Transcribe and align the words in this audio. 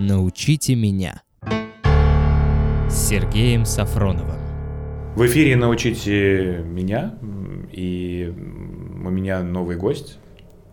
Научите 0.00 0.76
меня. 0.76 1.20
С 2.88 3.08
Сергеем 3.08 3.66
Сафроновым. 3.66 4.40
В 5.14 5.26
эфире 5.26 5.56
«Научите 5.56 6.64
меня», 6.64 7.16
и 7.70 8.32
у 8.34 9.10
меня 9.10 9.42
новый 9.42 9.76
гость. 9.76 10.16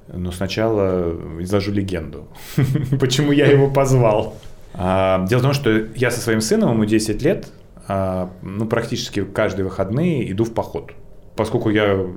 Но 0.08 0.32
сначала 0.32 1.14
изложу 1.42 1.74
легенду. 1.74 2.30
Почему 3.02 3.34
я 3.34 3.48
его 3.48 3.70
позвал? 3.70 4.38
А, 4.74 5.26
дело 5.28 5.40
в 5.40 5.44
том, 5.44 5.54
что 5.54 5.72
я 5.72 6.10
со 6.10 6.22
своим 6.22 6.40
сыном, 6.40 6.72
ему 6.72 6.86
10 6.86 7.22
лет, 7.22 7.50
а, 7.86 8.32
ну, 8.42 8.66
практически 8.66 9.26
каждые 9.26 9.66
выходные 9.66 10.32
иду 10.32 10.46
в 10.46 10.54
поход. 10.54 10.94
Поскольку 11.36 11.70
я 11.70 12.08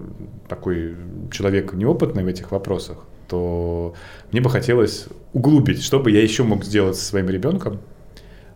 такой 0.49 0.95
человек 1.33 1.73
неопытный 1.73 2.23
в 2.23 2.29
этих 2.29 2.53
вопросах, 2.53 2.99
то 3.31 3.95
мне 4.33 4.41
бы 4.41 4.51
хотелось 4.51 5.07
углубить, 5.33 5.83
что 5.83 6.01
бы 6.01 6.11
я 6.11 6.23
еще 6.23 6.43
мог 6.43 6.64
сделать 6.64 6.96
со 6.96 7.04
своим 7.04 7.31
ребенком 7.31 7.81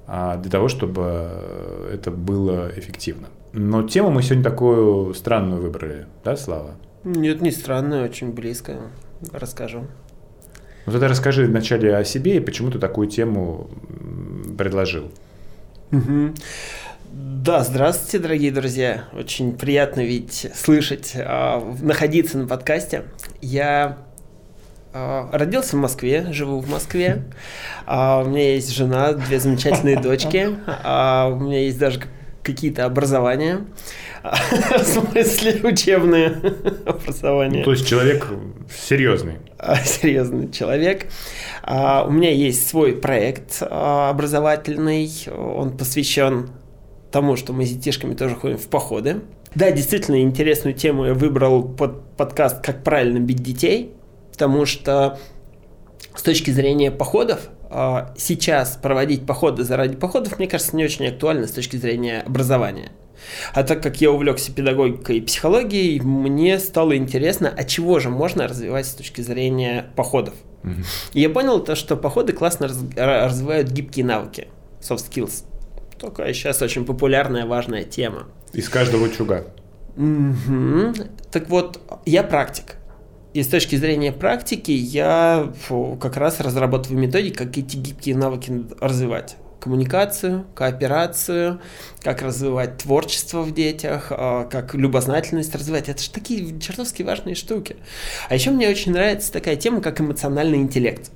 а, 0.06 0.36
для 0.36 0.50
того, 0.50 0.68
чтобы 0.68 1.30
это 1.92 2.10
было 2.10 2.70
эффективно. 2.76 3.28
Но 3.52 3.84
тему 3.84 4.10
мы 4.10 4.22
сегодня 4.22 4.42
такую 4.42 5.14
странную 5.14 5.62
выбрали, 5.62 6.06
да, 6.24 6.36
Слава? 6.36 6.72
Нет, 7.04 7.40
не 7.40 7.52
странную, 7.52 8.04
очень 8.04 8.32
близко. 8.32 8.76
Расскажу. 9.32 9.86
Ну 10.86 10.92
тогда 10.92 11.08
расскажи 11.08 11.46
вначале 11.46 11.96
о 11.96 12.04
себе 12.04 12.36
и 12.36 12.40
почему 12.40 12.70
ты 12.70 12.78
такую 12.78 13.08
тему 13.08 13.70
предложил. 14.58 15.10
Угу. 15.92 16.34
Да, 17.12 17.62
здравствуйте, 17.62 18.18
дорогие 18.18 18.50
друзья. 18.50 19.04
Очень 19.12 19.56
приятно 19.56 20.00
ведь 20.00 20.50
слышать, 20.54 21.12
э, 21.14 21.74
находиться 21.80 22.38
на 22.38 22.48
подкасте. 22.48 23.04
Я 23.40 23.98
родился 24.94 25.76
в 25.76 25.80
Москве, 25.80 26.28
живу 26.30 26.60
в 26.60 26.70
Москве. 26.70 27.24
Э, 27.86 28.22
у 28.24 28.28
меня 28.28 28.54
есть 28.54 28.72
жена, 28.72 29.12
две 29.12 29.40
замечательные 29.40 30.00
дочки. 30.00 30.50
Э, 30.66 31.30
у 31.32 31.40
меня 31.40 31.60
есть 31.60 31.78
даже 31.78 32.00
какие-то 32.42 32.84
образования. 32.84 33.64
В 34.22 34.82
смысле, 34.82 35.60
учебные 35.64 36.40
образования. 36.86 37.58
Ну, 37.58 37.64
то 37.64 37.72
есть 37.72 37.86
человек 37.86 38.26
серьезный. 38.70 39.34
Серьезный 39.84 40.50
человек. 40.50 41.06
У 41.66 42.10
меня 42.10 42.30
есть 42.30 42.68
свой 42.68 42.92
проект 42.92 43.62
образовательный. 43.62 45.10
Он 45.30 45.76
посвящен 45.76 46.50
тому, 47.10 47.36
что 47.36 47.52
мы 47.52 47.64
с 47.64 47.70
детишками 47.70 48.14
тоже 48.14 48.34
ходим 48.34 48.58
в 48.58 48.68
походы. 48.68 49.20
Да, 49.54 49.70
действительно 49.70 50.20
интересную 50.20 50.74
тему 50.74 51.06
я 51.06 51.14
выбрал 51.14 51.62
под 51.62 52.16
подкаст 52.16 52.64
«Как 52.64 52.82
правильно 52.82 53.18
бить 53.18 53.42
детей», 53.42 53.94
потому 54.34 54.66
что 54.66 55.16
с 56.12 56.22
точки 56.22 56.50
зрения 56.50 56.90
походов, 56.90 57.50
а, 57.70 58.12
сейчас 58.18 58.76
проводить 58.82 59.26
походы 59.26 59.62
заради 59.62 59.94
походов, 59.96 60.38
мне 60.38 60.48
кажется, 60.48 60.74
не 60.74 60.84
очень 60.84 61.06
актуально 61.06 61.46
с 61.46 61.52
точки 61.52 61.76
зрения 61.76 62.20
образования. 62.26 62.90
А 63.52 63.62
так 63.62 63.80
как 63.80 64.00
я 64.00 64.10
увлекся 64.10 64.52
педагогикой 64.52 65.18
и 65.18 65.20
психологией, 65.20 66.00
мне 66.00 66.58
стало 66.58 66.96
интересно, 66.96 67.54
а 67.56 67.62
чего 67.62 68.00
же 68.00 68.10
можно 68.10 68.48
развивать 68.48 68.86
с 68.86 68.94
точки 68.94 69.20
зрения 69.20 69.86
походов. 69.94 70.34
Mm-hmm. 70.64 70.84
И 71.12 71.20
я 71.20 71.30
понял 71.30 71.60
то, 71.60 71.76
что 71.76 71.96
походы 71.96 72.32
классно 72.32 72.66
раз- 72.66 72.84
развивают 72.96 73.68
гибкие 73.68 74.04
навыки, 74.04 74.48
soft 74.80 75.08
skills. 75.08 75.44
Такая 76.00 76.34
сейчас 76.34 76.60
очень 76.60 76.84
популярная, 76.84 77.46
важная 77.46 77.84
тема. 77.84 78.26
Из 78.52 78.68
каждого 78.68 79.08
чуга. 79.08 79.46
Угу. 79.96 80.92
Так 81.30 81.48
вот, 81.48 81.80
я 82.04 82.24
практик. 82.24 82.76
И 83.34 83.42
с 83.42 83.48
точки 83.48 83.74
зрения 83.74 84.12
практики 84.12 84.70
я 84.70 85.52
фу, 85.66 85.98
как 86.00 86.16
раз 86.16 86.38
разрабатываю 86.38 87.00
методики, 87.00 87.34
как 87.34 87.58
эти 87.58 87.76
гибкие 87.76 88.16
навыки 88.16 88.64
развивать. 88.80 89.36
Коммуникацию, 89.58 90.46
кооперацию, 90.54 91.60
как 92.00 92.22
развивать 92.22 92.78
творчество 92.78 93.42
в 93.42 93.52
детях, 93.52 94.08
а, 94.10 94.44
как 94.44 94.76
любознательность 94.76 95.52
развивать. 95.52 95.88
Это 95.88 96.00
же 96.00 96.10
такие 96.10 96.60
чертовски 96.60 97.02
важные 97.02 97.34
штуки. 97.34 97.76
А 98.28 98.34
еще 98.34 98.52
мне 98.52 98.68
очень 98.68 98.92
нравится 98.92 99.32
такая 99.32 99.56
тема, 99.56 99.80
как 99.80 100.00
эмоциональный 100.00 100.58
интеллект. 100.58 101.10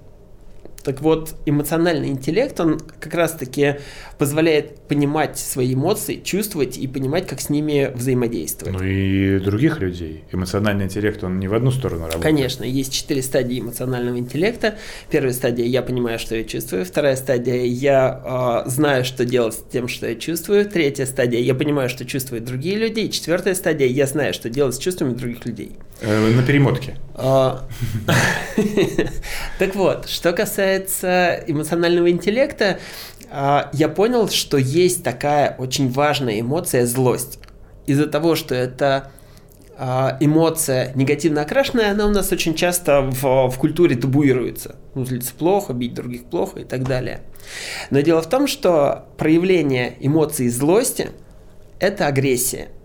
Так 0.89 1.03
вот, 1.03 1.35
эмоциональный 1.45 2.09
интеллект, 2.09 2.59
он 2.61 2.81
как 2.81 3.13
раз-таки 3.13 3.75
позволяет 4.17 4.81
понимать 4.89 5.39
свои 5.39 5.75
эмоции, 5.75 6.15
чувствовать 6.25 6.79
и 6.79 6.89
понимать, 6.89 7.27
как 7.27 7.43
с 7.43 7.51
ними 7.51 7.93
взаимодействовать. 7.95 8.75
Ну 8.75 8.83
и 8.83 9.39
других 9.39 9.81
людей. 9.81 10.25
Эмоциональный 10.33 10.87
интеллект, 10.87 11.23
он 11.23 11.41
не 11.41 11.47
в 11.47 11.53
одну 11.53 11.73
сторону 11.73 12.07
работает. 12.07 12.23
Конечно, 12.23 12.65
есть 12.65 12.95
четыре 12.95 13.21
стадии 13.21 13.61
эмоционального 13.61 14.17
интеллекта. 14.19 14.79
Первая 15.11 15.35
стадия– 15.35 15.67
я 15.67 15.83
понимаю, 15.83 16.19
что 16.19 16.35
я 16.35 16.45
чувствую. 16.45 16.87
Вторая 16.87 17.17
стадия– 17.17 17.65
я 17.67 18.65
э, 18.65 18.71
знаю, 18.71 19.05
что 19.05 19.27
делать 19.27 19.57
с 19.57 19.65
тем, 19.71 19.89
что 19.89 20.09
я 20.09 20.15
чувствую. 20.15 20.65
Третья 20.65 21.05
стадия– 21.05 21.41
я 21.43 21.55
понимаю, 21.55 21.91
что 21.91 22.07
чувствуют 22.07 22.47
другие 22.47 22.77
люди. 22.77 23.01
И 23.01 23.11
четвертая 23.11 23.55
стадия– 23.55 23.87
я 23.89 24.07
знаю, 24.07 24.33
что 24.33 24.49
делать 24.49 24.77
с 24.77 24.79
чувствами 24.79 25.13
других 25.13 25.45
людей. 25.45 25.73
Э, 26.01 26.31
на 26.31 26.43
перемотке. 26.43 26.97
А, 27.15 27.67
так 29.59 29.75
вот, 29.75 30.09
что 30.09 30.33
касается 30.33 31.43
эмоционального 31.47 32.11
интеллекта, 32.11 32.79
а, 33.31 33.69
я 33.73 33.89
понял, 33.89 34.29
что 34.29 34.59
есть 34.59 35.03
такая 35.03 35.57
очень 35.59 35.91
важная 35.91 36.41
эмоция– 36.41 36.87
злость. 36.87 37.41
Из-за 37.87 38.07
того, 38.07 38.37
что 38.37 38.55
это 38.55 39.11
а, 39.77 40.17
эмоция 40.21 40.93
негативно 40.95 41.43
окрашенная, 41.43 41.91
она 41.91 42.07
у 42.07 42.11
нас 42.11 42.31
очень 42.31 42.55
часто 42.55 43.01
в, 43.01 43.49
в 43.49 43.59
культуре 43.59 43.97
табуируется. 43.97 44.77
Ну, 44.95 45.05
злиться 45.05 45.35
плохо, 45.35 45.73
бить 45.73 45.95
других 45.95 46.27
плохо 46.27 46.61
и 46.61 46.65
так 46.65 46.85
далее. 46.85 47.23
Но 47.91 48.01
дело 48.01 48.23
в 48.23 48.29
том, 48.29 48.47
что 48.47 49.07
проявление 49.17 49.97
эмоции 49.99 50.47
злости– 50.47 51.11
это 51.81 52.07
агрессия– 52.07 52.69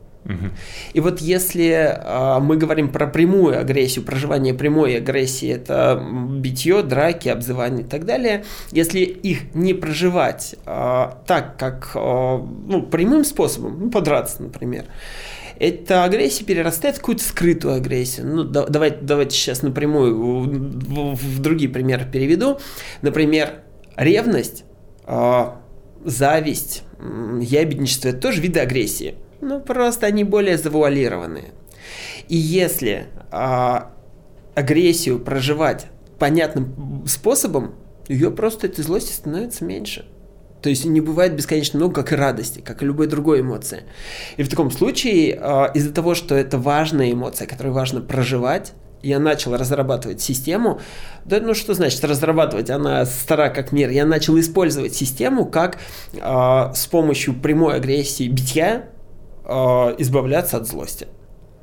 и 0.94 1.00
вот 1.00 1.20
если 1.20 1.98
э, 1.98 2.40
мы 2.40 2.56
говорим 2.56 2.90
про 2.90 3.08
прямую 3.08 3.60
агрессию, 3.60 4.06
проживание 4.06 4.54
прямой 4.54 4.98
агрессии, 4.98 5.50
это 5.50 6.02
битье, 6.40 6.82
драки, 6.82 7.30
обзывание 7.30 7.86
и 7.86 7.88
так 7.88 8.06
далее, 8.06 8.46
если 8.72 9.00
их 9.00 9.54
не 9.54 9.74
проживать 9.74 10.56
э, 10.66 11.10
так, 11.28 11.58
как 11.58 11.92
э, 11.96 12.00
ну, 12.00 12.84
прямым 12.84 13.26
способом, 13.26 13.80
ну, 13.80 13.92
подраться, 13.92 14.44
например, 14.44 14.86
эта 15.60 16.04
агрессия 16.04 16.46
перерастает 16.46 16.96
в 16.96 17.00
какую-то 17.00 17.24
скрытую 17.24 17.76
агрессию. 17.76 18.28
Ну, 18.28 18.44
да, 18.44 18.66
давайте, 18.66 18.98
давайте 19.02 19.36
сейчас 19.36 19.62
напрямую 19.62 20.18
в, 20.18 21.16
в, 21.16 21.42
другие 21.42 21.70
примеры 21.70 22.06
переведу. 22.12 22.60
Например, 23.02 23.56
ревность, 23.96 24.64
э, 25.06 25.46
зависть, 26.04 26.84
ябедничество– 27.42 28.08
это 28.10 28.20
тоже 28.20 28.42
виды 28.42 28.60
агрессии. 28.60 29.16
Ну, 29.44 29.60
просто 29.60 30.08
они 30.08 30.24
более 30.24 30.58
завуалированные. 30.58 31.52
И 32.30 32.38
если 32.38 33.08
а, 33.32 33.92
агрессию 34.56 35.20
проживать 35.20 35.88
понятным 36.18 37.04
способом, 37.08 37.76
ее 38.08 38.32
просто 38.32 38.68
этой 38.68 38.84
злости 38.84 39.12
становится 39.12 39.66
меньше. 39.66 40.06
То 40.62 40.70
есть 40.70 40.86
не 40.86 41.02
бывает 41.02 41.36
бесконечно 41.36 41.78
много, 41.78 41.96
как 41.96 42.14
и 42.14 42.16
радости, 42.16 42.62
как 42.62 42.82
и 42.82 42.86
любой 42.86 43.08
другой 43.08 43.42
эмоции. 43.42 43.84
И 44.38 44.44
в 44.44 44.50
таком 44.50 44.72
случае, 44.72 45.38
а, 45.42 45.72
из-за 45.74 45.94
того, 45.94 46.16
что 46.16 46.36
это 46.36 46.58
важная 46.58 47.12
эмоция, 47.12 47.46
которую 47.46 47.74
важно 47.74 48.00
проживать, 48.00 48.74
я 49.02 49.20
начал 49.20 49.58
разрабатывать 49.58 50.22
систему. 50.22 50.80
Да, 51.26 51.42
ну 51.42 51.54
что 51.54 51.74
значит 51.74 52.02
разрабатывать? 52.06 52.70
Она 52.70 53.06
стара 53.06 53.50
как 53.50 53.74
мир. 53.74 53.90
Я 53.90 54.06
начал 54.06 54.40
использовать 54.40 54.96
систему, 54.96 55.46
как 55.46 55.78
э, 56.14 56.72
с 56.74 56.88
помощью 56.88 57.34
прямой 57.34 57.76
агрессии 57.76 58.30
битья 58.30 58.86
избавляться 59.46 60.58
от 60.58 60.68
злости. 60.68 61.08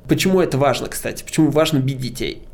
Почему 0.07 0.41
это 0.41 0.57
важно, 0.57 0.87
кстати? 0.87 1.23
Почему 1.23 1.51
важно 1.51 1.79
бить 1.79 1.99
детей? 1.99 2.47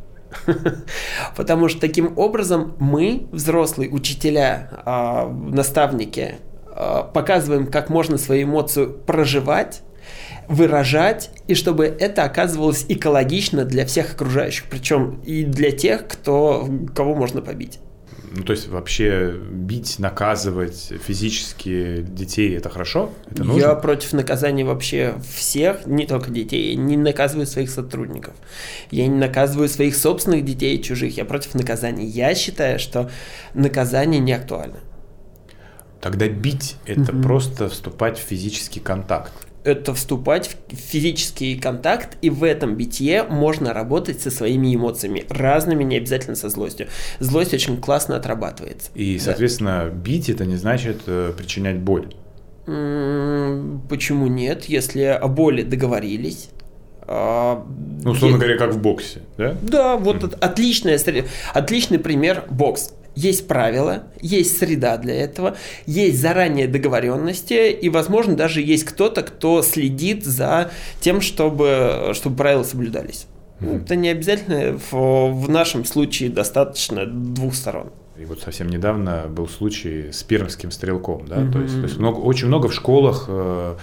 Потому 1.36 1.70
что 1.70 1.80
таким 1.80 2.18
образом 2.18 2.76
мы, 2.80 3.28
взрослые 3.32 3.90
учителя, 3.90 4.70
э, 4.86 5.28
наставники, 5.30 6.36
э, 6.76 7.04
показываем, 7.14 7.68
как 7.68 7.90
можно 7.90 8.18
свою 8.18 8.48
эмоцию 8.48 8.94
проживать, 8.94 9.82
выражать, 10.48 11.32
и 11.48 11.56
чтобы 11.56 11.86
это 11.86 12.24
оказывалось 12.24 12.86
экологично 12.88 13.66
для 13.66 13.86
всех 13.86 14.14
окружающих, 14.14 14.66
причем 14.70 15.22
и 15.26 15.44
для 15.44 15.72
тех, 15.72 16.08
кто, 16.08 16.68
кого 16.96 17.16
можно 17.16 17.42
побить. 17.42 17.80
Ну, 18.30 18.44
то 18.44 18.52
есть 18.52 18.68
вообще 18.68 19.32
бить, 19.32 20.00
наказывать 20.00 20.92
физически 21.04 22.02
детей 22.02 22.56
это 22.58 22.70
хорошо? 22.70 23.12
Это 23.32 23.44
нужно? 23.44 23.60
Я 23.60 23.76
против 23.76 24.14
наказания 24.14 24.66
вообще 24.66 25.16
всех, 25.36 25.86
не 25.86 26.06
только 26.06 26.30
детей. 26.30 26.72
Я 26.72 26.76
не 26.76 26.98
наказываю 26.98 27.48
своих 27.48 27.70
сотрудников. 27.70 28.34
Я 28.92 29.08
не 29.08 29.16
наказываю 29.16 29.70
своих 29.70 29.96
собственных 29.96 30.44
детей 30.44 30.78
и 30.78 30.84
чужих. 30.84 31.18
Я 31.18 31.26
против 31.26 31.56
наказания. 31.56 32.06
Я 32.06 32.36
считаю, 32.36 32.80
что 32.80 33.10
наказание 33.54 34.20
не 34.20 34.34
актуально. 34.34 34.80
Тогда 36.02 36.28
бить 36.28 36.76
это 36.86 37.12
угу. 37.12 37.24
просто 37.24 37.70
вступать 37.70 38.18
в 38.18 38.22
физический 38.22 38.80
контакт. 38.80 39.34
Это 39.68 39.94
вступать 39.94 40.56
в 40.70 40.76
физический 40.76 41.58
контакт, 41.60 42.18
и 42.22 42.30
в 42.30 42.44
этом 42.44 42.76
битье 42.76 43.24
можно 43.24 43.74
работать 43.74 44.22
со 44.22 44.32
своими 44.32 44.76
эмоциями, 44.76 45.26
разными, 45.30 45.84
не 45.84 45.98
обязательно 45.98 46.36
со 46.36 46.50
злостью. 46.50 46.88
Злость 47.20 47.54
очень 47.54 47.78
классно 47.78 48.16
отрабатывается. 48.16 48.92
И, 48.96 49.20
соответственно, 49.20 49.86
да. 49.86 49.90
бить 49.90 50.30
это 50.30 50.46
не 50.46 50.56
значит 50.56 51.02
э, 51.08 51.34
причинять 51.38 51.78
боль. 51.78 52.14
Почему 52.66 54.28
нет? 54.28 54.66
Если 54.66 55.04
о 55.04 55.28
боли 55.30 55.64
договорились, 55.64 56.50
а, 57.10 57.66
ну, 58.04 58.12
условно 58.12 58.38
говоря, 58.38 58.58
как 58.58 58.74
в 58.74 58.82
боксе, 58.82 59.22
да? 59.38 59.56
Да, 59.62 59.96
вот 59.96 60.18
mm. 60.18 60.38
отличная, 60.42 61.00
отличный 61.54 62.00
пример 62.00 62.44
бокс. 62.50 62.92
Есть 63.18 63.48
правила, 63.48 64.04
есть 64.22 64.60
среда 64.60 64.96
для 64.98 65.16
этого, 65.16 65.58
есть 65.88 66.22
заранее 66.22 66.68
договоренности, 66.68 67.72
и, 67.72 67.90
возможно, 67.90 68.36
даже 68.36 68.62
есть 68.62 68.84
кто-то, 68.84 69.24
кто 69.24 69.64
следит 69.64 70.24
за 70.24 70.70
тем, 71.00 71.22
чтобы, 71.22 72.12
чтобы 72.14 72.36
правила 72.36 72.62
соблюдались. 72.62 73.26
Mm. 73.60 73.86
Это 73.86 73.96
не 73.96 74.10
обязательно, 74.10 74.78
в, 74.92 75.32
в 75.32 75.50
нашем 75.50 75.84
случае 75.84 76.30
достаточно 76.30 77.08
двух 77.08 77.56
сторон. 77.56 77.90
И 78.20 78.26
вот 78.26 78.42
совсем 78.42 78.70
недавно 78.70 79.26
был 79.28 79.48
случай 79.48 80.12
с 80.12 80.22
пермским 80.22 80.70
стрелком, 80.70 81.26
да, 81.28 81.38
mm-hmm. 81.38 81.52
то 81.52 81.62
есть, 81.62 81.74
то 81.74 81.84
есть 81.84 81.98
много, 81.98 82.18
очень 82.18 82.46
много 82.46 82.68
в 82.68 82.74
школах, 82.76 83.26
э, 83.30 83.78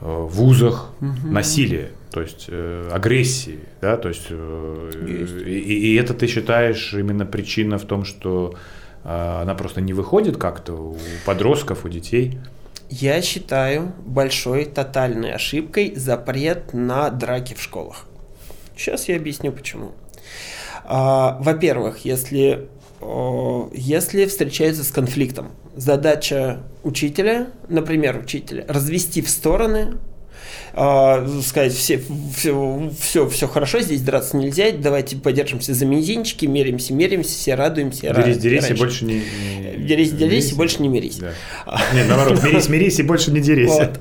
э, 0.00 0.26
вузах 0.28 0.90
mm-hmm. 1.00 1.30
насилия 1.30 1.90
то 2.12 2.20
есть 2.20 2.46
э, 2.48 2.90
агрессии, 2.92 3.60
да, 3.80 3.96
то 3.96 4.08
есть, 4.08 4.26
э, 4.28 4.90
и, 5.46 5.92
и 5.92 5.96
это 5.96 6.12
ты 6.12 6.26
считаешь 6.26 6.92
именно 6.92 7.24
причина 7.24 7.78
в 7.78 7.84
том, 7.84 8.04
что 8.04 8.54
э, 9.02 9.08
она 9.08 9.54
просто 9.54 9.80
не 9.80 9.94
выходит 9.94 10.36
как-то 10.36 10.74
у 10.74 10.98
подростков, 11.24 11.84
у 11.84 11.88
детей? 11.88 12.38
Я 12.90 13.22
считаю 13.22 13.94
большой 14.04 14.66
тотальной 14.66 15.32
ошибкой 15.32 15.94
запрет 15.96 16.74
на 16.74 17.08
драки 17.08 17.54
в 17.54 17.62
школах. 17.62 18.06
Сейчас 18.76 19.08
я 19.08 19.16
объясню 19.16 19.50
почему. 19.50 19.92
А, 20.84 21.38
во-первых, 21.40 22.04
если, 22.04 22.68
если 23.72 24.26
встречаются 24.26 24.84
с 24.84 24.90
конфликтом, 24.90 25.52
задача 25.74 26.62
учителя, 26.82 27.46
например, 27.68 28.18
учителя, 28.18 28.66
развести 28.68 29.22
в 29.22 29.30
стороны 29.30 29.94
э, 30.74 31.40
сказать, 31.44 31.72
все, 31.72 32.00
все, 32.36 32.90
все, 33.00 33.28
все 33.28 33.48
хорошо, 33.48 33.80
здесь 33.80 34.02
драться 34.02 34.36
нельзя, 34.36 34.70
давайте 34.72 35.16
подержимся 35.16 35.74
за 35.74 35.86
мизинчики, 35.86 36.46
меримся, 36.46 36.92
меримся, 36.94 37.30
все 37.30 37.54
радуемся. 37.54 38.12
Дерись, 38.14 38.38
дерись 38.38 38.70
и 38.70 38.74
больше 38.74 39.04
не... 39.04 39.14
не 39.14 39.86
дерись, 39.86 40.12
дерись 40.12 40.52
и 40.52 40.54
больше 40.54 40.82
не 40.82 40.88
мирись. 40.88 41.18
Да. 41.18 41.32
Нет, 41.94 42.08
наоборот, 42.08 42.42
мирись, 42.42 42.68
мирись 42.68 42.98
и 42.98 43.02
больше 43.02 43.30
не 43.30 43.40
дерись. 43.40 43.70
Вот. 43.70 44.00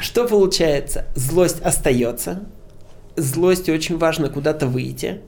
Что 0.00 0.26
получается? 0.26 1.06
Злость 1.14 1.60
остается, 1.62 2.44
злости 3.16 3.70
очень 3.70 3.98
важно 3.98 4.28
куда-то 4.28 4.66
выйти. 4.66 5.20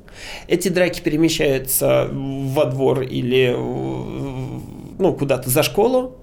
Эти 0.46 0.68
драки 0.68 1.00
перемещаются 1.00 2.08
во 2.12 2.64
двор 2.66 3.02
или 3.02 3.54
ну, 4.98 5.14
куда-то 5.14 5.48
за 5.50 5.62
школу, 5.62 6.18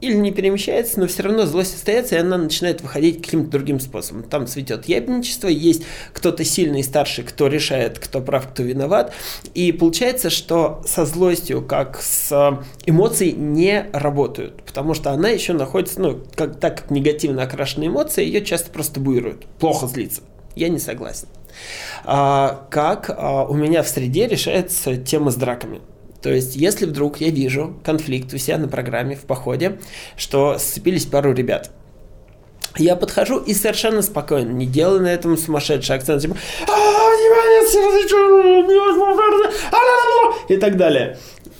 или 0.00 0.14
не 0.14 0.30
перемещается, 0.30 1.00
но 1.00 1.06
все 1.06 1.22
равно 1.22 1.46
злость 1.46 1.74
остается, 1.74 2.16
и 2.16 2.18
она 2.18 2.36
начинает 2.36 2.82
выходить 2.82 3.22
каким-то 3.22 3.50
другим 3.50 3.80
способом. 3.80 4.24
Там 4.24 4.46
цветет 4.46 4.86
ябничество, 4.86 5.48
есть 5.48 5.84
кто-то 6.12 6.44
сильный, 6.44 6.84
старший, 6.84 7.24
кто 7.24 7.46
решает, 7.46 7.98
кто 7.98 8.20
прав, 8.20 8.48
кто 8.48 8.62
виноват. 8.62 9.12
И 9.54 9.72
получается, 9.72 10.28
что 10.28 10.82
со 10.86 11.06
злостью, 11.06 11.62
как 11.62 12.00
с 12.02 12.60
эмоцией, 12.84 13.32
не 13.32 13.86
работают, 13.92 14.62
потому 14.64 14.94
что 14.94 15.12
она 15.12 15.30
еще 15.30 15.54
находится, 15.54 16.00
ну, 16.00 16.20
как, 16.34 16.60
так 16.60 16.82
как 16.82 16.90
негативно 16.90 17.42
окрашенная 17.42 17.88
эмоция, 17.88 18.24
ее 18.24 18.44
часто 18.44 18.70
просто 18.70 19.00
буируют. 19.00 19.46
Плохо 19.58 19.86
злиться. 19.86 20.20
Я 20.54 20.68
не 20.68 20.78
согласен. 20.78 21.28
А, 22.04 22.66
как 22.70 23.10
а, 23.10 23.44
у 23.44 23.54
меня 23.54 23.82
в 23.82 23.88
среде 23.88 24.26
решается 24.26 24.96
тема 24.96 25.30
с 25.30 25.36
драками. 25.36 25.80
То 26.26 26.32
есть, 26.32 26.56
если 26.56 26.86
вдруг 26.86 27.18
я 27.18 27.30
вижу 27.30 27.78
конфликт 27.84 28.34
у 28.34 28.36
себя 28.36 28.58
на 28.58 28.66
программе 28.66 29.14
в 29.14 29.20
походе, 29.20 29.78
что 30.16 30.58
сцепились 30.58 31.06
пару 31.06 31.32
ребят, 31.32 31.70
я 32.78 32.96
подхожу 32.96 33.38
и 33.38 33.54
совершенно 33.54 34.02
спокойно, 34.02 34.50
не 34.50 34.66
делаю 34.66 35.02
на 35.02 35.06
этом 35.06 35.36
сумасшедший 35.36 35.94
акцент, 35.94 36.22
типа 36.22 36.36
и 40.48 40.56
так 40.56 40.76
далее. 40.76 41.16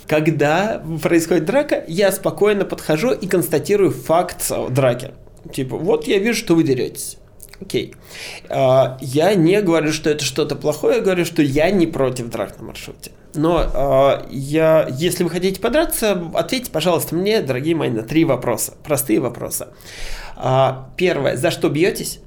Когда 0.09 0.83
происходит 1.01 1.45
драка, 1.45 1.85
я 1.87 2.11
спокойно 2.11 2.65
подхожу 2.65 3.13
и 3.13 3.29
констатирую 3.29 3.93
факт 3.93 4.51
драки. 4.71 5.13
Типа, 5.53 5.77
вот 5.77 6.09
я 6.09 6.19
вижу, 6.19 6.41
что 6.41 6.57
вы 6.57 6.65
деретесь. 6.65 7.19
Окей. 7.61 7.95
А, 8.49 8.99
я 9.01 9.33
не 9.35 9.63
говорю, 9.63 9.93
что 9.93 10.11
это 10.11 10.25
что-то 10.25 10.57
плохое, 10.57 10.97
я 10.97 11.03
говорю, 11.03 11.25
что 11.25 11.41
я 11.41 11.71
не 11.71 11.87
против 11.87 12.31
драк 12.31 12.59
на 12.59 12.67
маршруте. 12.67 13.13
Но 13.37 13.63
э, 13.63 14.27
я, 14.31 14.89
если 14.91 15.25
вы 15.25 15.31
хотите 15.31 15.61
подраться, 15.61 16.31
ответьте, 16.35 16.71
пожалуйста, 16.71 17.15
мне, 17.15 17.41
дорогие 17.41 17.75
мои, 17.75 17.91
на 17.91 18.03
три 18.03 18.25
вопроса. 18.25 18.75
Простые 18.85 19.21
вопросы. 19.21 19.69
Э, 20.37 20.73
первое, 20.97 21.37
за 21.37 21.51
что 21.51 21.69
бьетесь? 21.69 22.21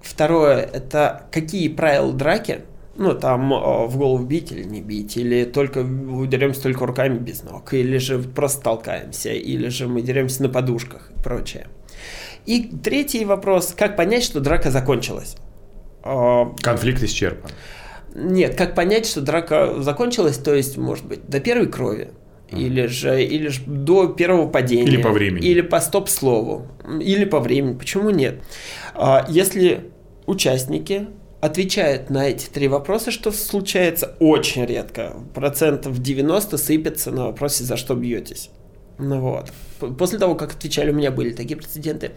Второе, 0.00 0.58
это 0.58 1.26
какие 1.30 1.68
правила 1.68 2.12
драки? 2.12 2.62
Ну, 2.96 3.14
там 3.14 3.52
э, 3.52 3.86
в 3.86 3.96
голову 3.96 4.24
бить 4.24 4.52
или 4.52 4.64
не 4.64 4.80
бить, 4.80 5.16
или 5.16 5.44
только 5.44 5.82
деремся 5.82 6.62
только 6.62 6.86
руками 6.86 7.18
без 7.18 7.42
ног, 7.42 7.72
или 7.72 7.96
же 7.98 8.18
просто 8.18 8.62
толкаемся, 8.62 9.30
или 9.30 9.68
же 9.68 9.88
мы 9.88 10.02
деремся 10.02 10.42
на 10.42 10.48
подушках 10.48 11.10
и 11.16 11.22
прочее. 11.22 11.68
И 12.44 12.64
третий 12.64 13.24
вопрос, 13.24 13.74
как 13.76 13.96
понять, 13.96 14.24
что 14.24 14.40
драка 14.40 14.70
закончилась? 14.70 15.36
Конфликт 16.02 17.02
исчерпан. 17.02 17.50
Нет, 18.14 18.56
как 18.56 18.74
понять, 18.74 19.06
что 19.06 19.20
драка 19.20 19.80
закончилась, 19.80 20.38
то 20.38 20.54
есть, 20.54 20.76
может 20.76 21.06
быть, 21.06 21.26
до 21.26 21.40
первой 21.40 21.66
крови, 21.66 22.08
или 22.50 22.86
же, 22.86 23.24
или 23.24 23.48
же 23.48 23.62
до 23.66 24.08
первого 24.08 24.48
падения. 24.48 24.84
Или 24.84 25.02
по 25.02 25.10
времени. 25.10 25.46
Или 25.46 25.60
по 25.62 25.80
стоп-слову. 25.80 26.66
Или 27.00 27.24
по 27.24 27.40
времени. 27.40 27.74
Почему 27.76 28.10
нет? 28.10 28.42
А, 28.94 29.24
если 29.28 29.90
участники 30.26 31.08
отвечают 31.40 32.08
на 32.08 32.28
эти 32.28 32.46
три 32.46 32.68
вопроса, 32.68 33.10
что 33.10 33.32
случается 33.32 34.14
очень 34.20 34.64
редко. 34.64 35.16
Процентов 35.34 36.00
90 36.00 36.56
сыпется 36.56 37.10
на 37.10 37.26
вопросе, 37.26 37.64
за 37.64 37.76
что 37.76 37.94
бьетесь. 37.94 38.50
Ну 39.02 39.20
вот. 39.20 39.52
После 39.98 40.18
того, 40.18 40.36
как 40.36 40.52
отвечали, 40.52 40.92
у 40.92 40.94
меня 40.94 41.10
были 41.10 41.32
такие 41.32 41.56
прецеденты. 41.56 42.12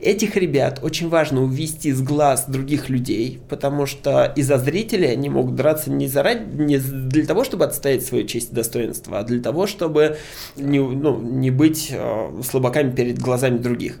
Этих 0.00 0.36
ребят 0.36 0.78
очень 0.82 1.08
важно 1.08 1.42
увести 1.42 1.90
с 1.92 2.00
глаз 2.00 2.44
других 2.46 2.88
людей, 2.88 3.40
потому 3.48 3.86
что 3.86 4.32
из-за 4.36 4.56
зрителей 4.58 5.10
они 5.10 5.28
могут 5.28 5.56
драться 5.56 5.90
не, 5.90 6.06
заради, 6.06 6.44
не 6.54 6.78
для 6.78 7.26
того, 7.26 7.42
чтобы 7.42 7.64
отстоять 7.64 8.06
свою 8.06 8.24
честь 8.24 8.52
и 8.52 8.54
достоинство, 8.54 9.18
а 9.18 9.24
для 9.24 9.42
того, 9.42 9.66
чтобы 9.66 10.18
не, 10.56 10.78
ну, 10.78 11.20
не 11.20 11.50
быть 11.50 11.88
э, 11.90 12.42
слабаками 12.48 12.94
перед 12.94 13.18
глазами 13.18 13.58
других. 13.58 13.98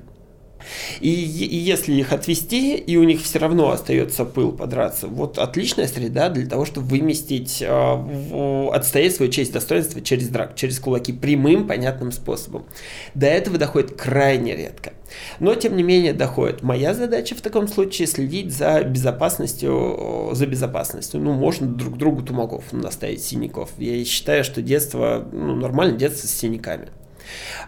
И, 1.00 1.10
и 1.10 1.56
если 1.56 1.94
их 1.94 2.12
отвести, 2.12 2.76
и 2.76 2.96
у 2.96 3.04
них 3.04 3.22
все 3.22 3.38
равно 3.38 3.70
остается 3.70 4.24
пыл 4.24 4.52
подраться, 4.52 5.06
вот 5.06 5.38
отличная 5.38 5.86
среда 5.86 6.28
для 6.28 6.46
того, 6.46 6.64
чтобы 6.64 6.86
выместить, 6.88 7.62
э, 7.62 8.68
отстоять 8.72 9.14
свою 9.14 9.30
честь, 9.30 9.52
достоинство 9.52 10.00
через 10.00 10.28
драк, 10.28 10.54
через 10.56 10.78
кулаки 10.78 11.12
прямым, 11.12 11.66
понятным 11.66 12.12
способом. 12.12 12.66
До 13.14 13.26
этого 13.26 13.58
доходит 13.58 14.00
крайне 14.00 14.56
редко. 14.56 14.92
Но, 15.40 15.54
тем 15.54 15.76
не 15.76 15.82
менее, 15.82 16.12
доходит. 16.12 16.62
Моя 16.62 16.94
задача 16.94 17.34
в 17.34 17.40
таком 17.40 17.68
случае 17.68 18.06
следить 18.06 18.52
за 18.52 18.82
безопасностью, 18.82 20.30
за 20.32 20.46
безопасностью. 20.46 21.20
Ну, 21.20 21.32
можно 21.32 21.66
друг 21.66 21.96
другу 21.96 22.22
тумаков 22.22 22.72
наставить, 22.72 23.22
синяков. 23.22 23.70
Я 23.78 24.04
считаю, 24.04 24.44
что 24.44 24.62
детство, 24.62 25.26
ну, 25.32 25.54
нормально 25.56 25.96
детство 25.96 26.26
с 26.26 26.30
синяками. 26.30 26.88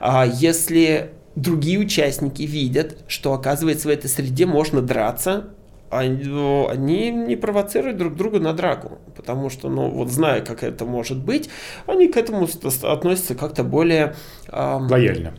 А 0.01 0.27
если 0.27 1.13
другие 1.37 1.79
участники 1.79 2.43
видят, 2.43 2.99
что, 3.09 3.33
оказывается, 3.33 3.89
в 3.89 3.91
этой 3.91 4.09
среде 4.09 4.47
можно 4.47 4.83
драться, 4.83 5.51
они, 5.91 6.25
ну, 6.25 6.69
они 6.69 7.11
не 7.11 7.37
провоцируют 7.37 7.97
друг 7.97 8.15
друга 8.15 8.39
на 8.39 8.53
драку, 8.53 8.99
потому 9.17 9.51
что, 9.51 9.69
ну, 9.69 9.91
вот 9.91 10.11
зная, 10.11 10.41
как 10.41 10.63
это 10.63 10.85
может 10.85 11.19
быть, 11.19 11.51
они 11.87 12.09
к 12.09 12.17
этому 12.17 12.49
относятся 12.83 13.35
как-то 13.35 13.65
более... 13.65 14.15
Эм, 14.49 14.87
Лояльно. 14.87 15.35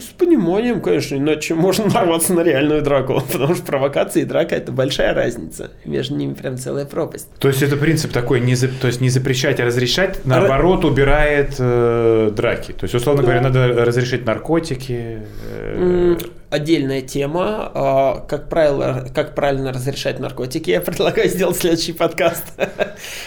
С 0.00 0.06
пониманием, 0.06 0.80
конечно, 0.80 1.16
иначе 1.16 1.54
можно 1.54 1.86
нарваться 1.86 2.34
на 2.34 2.40
реальную 2.40 2.82
драку, 2.82 3.22
потому 3.32 3.54
что 3.54 3.64
провокация 3.64 4.22
и 4.22 4.26
драка– 4.26 4.54
это 4.56 4.72
большая 4.72 5.14
разница. 5.14 5.70
Между 5.84 6.16
ними 6.16 6.34
прям 6.34 6.58
целая 6.58 6.84
пропасть. 6.84 7.28
То 7.38 7.48
есть 7.48 7.62
это 7.62 7.76
принцип 7.76 8.12
такой, 8.12 8.40
не 8.40 8.54
за, 8.54 8.68
то 8.68 8.86
есть 8.86 9.00
не 9.00 9.08
запрещать, 9.08 9.60
а 9.60 9.64
разрешать, 9.64 10.24
наоборот, 10.24 10.84
убирает 10.84 11.54
э, 11.58 12.32
драки. 12.34 12.72
То 12.72 12.84
есть, 12.84 12.94
условно 12.94 13.22
да. 13.22 13.28
говоря, 13.28 13.42
надо 13.42 13.84
разрешить 13.84 14.26
наркотики. 14.26 15.20
Э, 15.50 16.16
отдельная 16.54 17.02
тема. 17.02 17.70
А, 17.74 18.20
как, 18.28 18.48
правило, 18.48 19.06
как 19.14 19.34
правильно 19.34 19.72
разрешать 19.72 20.20
наркотики. 20.20 20.70
Я 20.70 20.80
предлагаю 20.80 21.28
сделать 21.28 21.56
следующий 21.56 21.92
подкаст. 21.92 22.44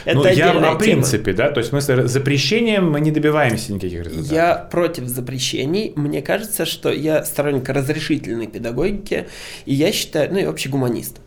Это 0.06 0.18
ну, 0.18 0.26
я 0.26 0.52
о 0.52 0.76
принципе, 0.76 1.34
да? 1.34 1.52
То 1.52 1.60
есть, 1.60 1.70
в 1.70 1.72
смысле, 1.72 2.08
запрещением 2.08 2.90
мы 2.90 3.02
не 3.02 3.12
добиваемся 3.12 3.74
никаких 3.74 4.04
результатов. 4.04 4.32
Я 4.32 4.56
против 4.56 5.08
запрещений. 5.08 5.94
Мне 5.96 6.22
кажется, 6.22 6.66
что 6.66 6.92
я 6.92 7.24
сторонник 7.24 7.68
разрешительной 7.70 8.48
педагогики, 8.48 9.28
и 9.66 9.74
я 9.74 9.92
считаю, 9.92 10.32
ну 10.32 10.40
и 10.40 10.46
вообще 10.46 10.70
гуманист 10.70 11.18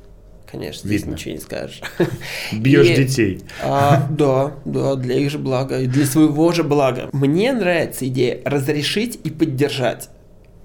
конечно, 0.51 0.89
здесь 0.89 1.03
Видно. 1.03 1.15
ничего 1.15 1.35
не 1.35 1.41
скажешь. 1.41 1.81
Бьешь 2.53 2.89
и, 2.89 3.05
детей. 3.05 3.41
А, 3.63 4.09
да, 4.11 4.53
да, 4.65 4.97
для 4.97 5.15
их 5.15 5.31
же 5.31 5.39
блага, 5.39 5.79
и 5.79 5.87
для 5.87 6.07
своего 6.07 6.51
же 6.51 6.65
блага. 6.65 7.09
Мне 7.13 7.53
нравится 7.53 8.07
идея 8.09 8.41
разрешить 8.45 9.21
и 9.23 9.31
поддержать, 9.31 10.09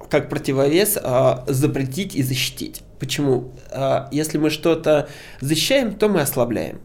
как 0.10 0.30
противовес 0.30 0.98
а, 1.02 1.44
запретить 1.48 2.16
и 2.16 2.24
защитить. 2.24 2.82
Почему? 3.00 3.54
А, 3.72 4.08
если 4.12 4.38
мы 4.38 4.50
что-то 4.50 5.10
защищаем, 5.42 5.96
то 5.96 6.10
мы 6.10 6.22
ослабляем. 6.22 6.80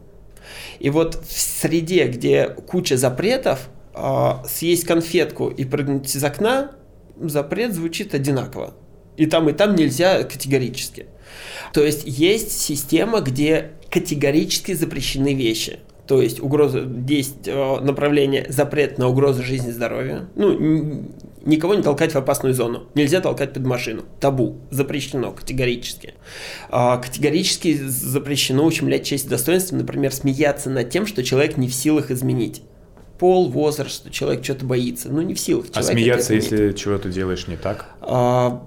И 0.78 0.90
вот 0.90 1.14
в 1.14 1.32
среде, 1.32 2.06
где 2.08 2.48
куча 2.48 2.96
запретов, 2.96 3.68
а, 3.94 4.42
съесть 4.48 4.84
конфетку 4.84 5.48
и 5.48 5.64
прыгнуть 5.64 6.14
из 6.14 6.24
окна, 6.24 6.72
запрет 7.20 7.74
звучит 7.74 8.14
одинаково. 8.14 8.74
И 9.16 9.26
там, 9.26 9.48
и 9.48 9.52
там 9.52 9.74
нельзя 9.74 10.22
категорически. 10.22 11.06
То 11.72 11.84
есть 11.84 12.04
есть 12.06 12.58
система, 12.58 13.20
где 13.20 13.72
категорически 13.90 14.72
запрещены 14.72 15.34
вещи. 15.34 15.80
То 16.06 16.20
есть 16.20 16.40
угроза, 16.40 16.80
есть 17.06 17.46
э, 17.46 17.80
направление 17.80 18.46
запрет 18.48 18.98
на 18.98 19.08
угрозу 19.08 19.42
жизни 19.42 19.68
и 19.68 19.72
здоровья. 19.72 20.28
Ну, 20.34 21.04
никого 21.44 21.74
не 21.74 21.82
толкать 21.82 22.12
в 22.12 22.16
опасную 22.16 22.54
зону. 22.54 22.84
Нельзя 22.94 23.20
толкать 23.20 23.52
под 23.52 23.64
машину. 23.64 24.04
Табу. 24.20 24.58
Запрещено 24.70 25.32
категорически. 25.32 26.14
А, 26.68 26.98
категорически 26.98 27.74
запрещено 27.86 28.64
ущемлять 28.64 29.04
честь 29.04 29.26
и 29.26 29.28
достоинство, 29.28 29.76
например, 29.76 30.12
смеяться 30.12 30.70
над 30.70 30.90
тем, 30.90 31.06
что 31.06 31.22
человек 31.22 31.56
не 31.56 31.68
в 31.68 31.74
силах 31.74 32.10
изменить 32.10 32.62
пол, 33.18 33.50
возраст, 33.50 33.94
что 33.94 34.10
человек 34.10 34.42
что-то 34.42 34.64
боится. 34.64 35.08
Ну, 35.10 35.20
не 35.20 35.34
в 35.34 35.40
силах. 35.40 35.66
А 35.74 35.82
смеяться, 35.82 36.34
если 36.34 36.72
чего-то 36.72 37.10
делаешь 37.10 37.46
не 37.48 37.56
так? 37.56 37.86
А, 38.00 38.62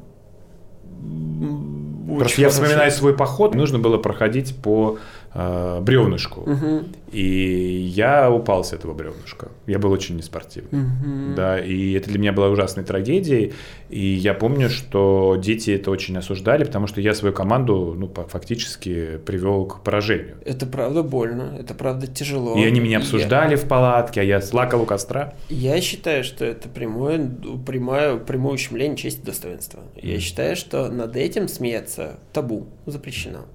Просто 2.17 2.41
я 2.41 2.49
вспоминаю 2.49 2.91
свой 2.91 3.15
поход, 3.15 3.55
нужно 3.55 3.79
было 3.79 3.97
проходить 3.97 4.55
по 4.61 4.99
э, 5.33 5.79
бревнышку. 5.81 6.41
Угу. 6.41 6.83
И 7.11 7.91
я 7.95 8.31
упал 8.31 8.63
с 8.63 8.73
этого 8.73 8.93
бревнышка. 8.93 9.49
Я 9.67 9.79
был 9.79 9.91
очень 9.91 10.15
неспортивный. 10.17 10.81
Угу. 10.81 11.35
Да, 11.35 11.59
и 11.59 11.93
это 11.93 12.09
для 12.09 12.19
меня 12.19 12.33
была 12.33 12.49
ужасной 12.49 12.83
трагедией. 12.83 13.53
И 13.89 14.05
я 14.05 14.33
помню, 14.33 14.69
что 14.69 15.37
дети 15.39 15.71
это 15.71 15.91
очень 15.91 16.17
осуждали, 16.17 16.63
потому 16.63 16.87
что 16.87 17.01
я 17.01 17.13
свою 17.13 17.33
команду 17.33 17.95
ну, 17.97 18.11
фактически 18.27 19.17
привел 19.17 19.65
к 19.65 19.83
поражению. 19.83 20.37
Это 20.45 20.65
правда 20.65 21.03
больно, 21.03 21.55
это 21.59 21.75
правда 21.75 22.07
тяжело. 22.07 22.57
И 22.57 22.63
они 22.63 22.79
меня 22.79 22.97
обсуждали 22.97 23.51
я... 23.51 23.57
в 23.57 23.67
палатке, 23.67 24.21
а 24.21 24.23
я 24.23 24.41
слакал 24.41 24.81
у 24.81 24.85
костра. 24.85 25.35
Я 25.49 25.79
считаю, 25.81 26.23
что 26.23 26.45
это 26.45 26.69
прямое, 26.69 27.29
прямое, 27.65 28.17
прямое 28.17 28.53
ущемление 28.53 28.97
чести 28.97 29.21
и 29.21 29.25
достоинства. 29.25 29.81
Я 29.95 30.19
считаю, 30.19 30.55
что 30.55 30.89
над 30.89 31.15
этим 31.15 31.47
смеяться 31.47 32.19
табу, 32.31 32.67
запрещено. 32.85 33.45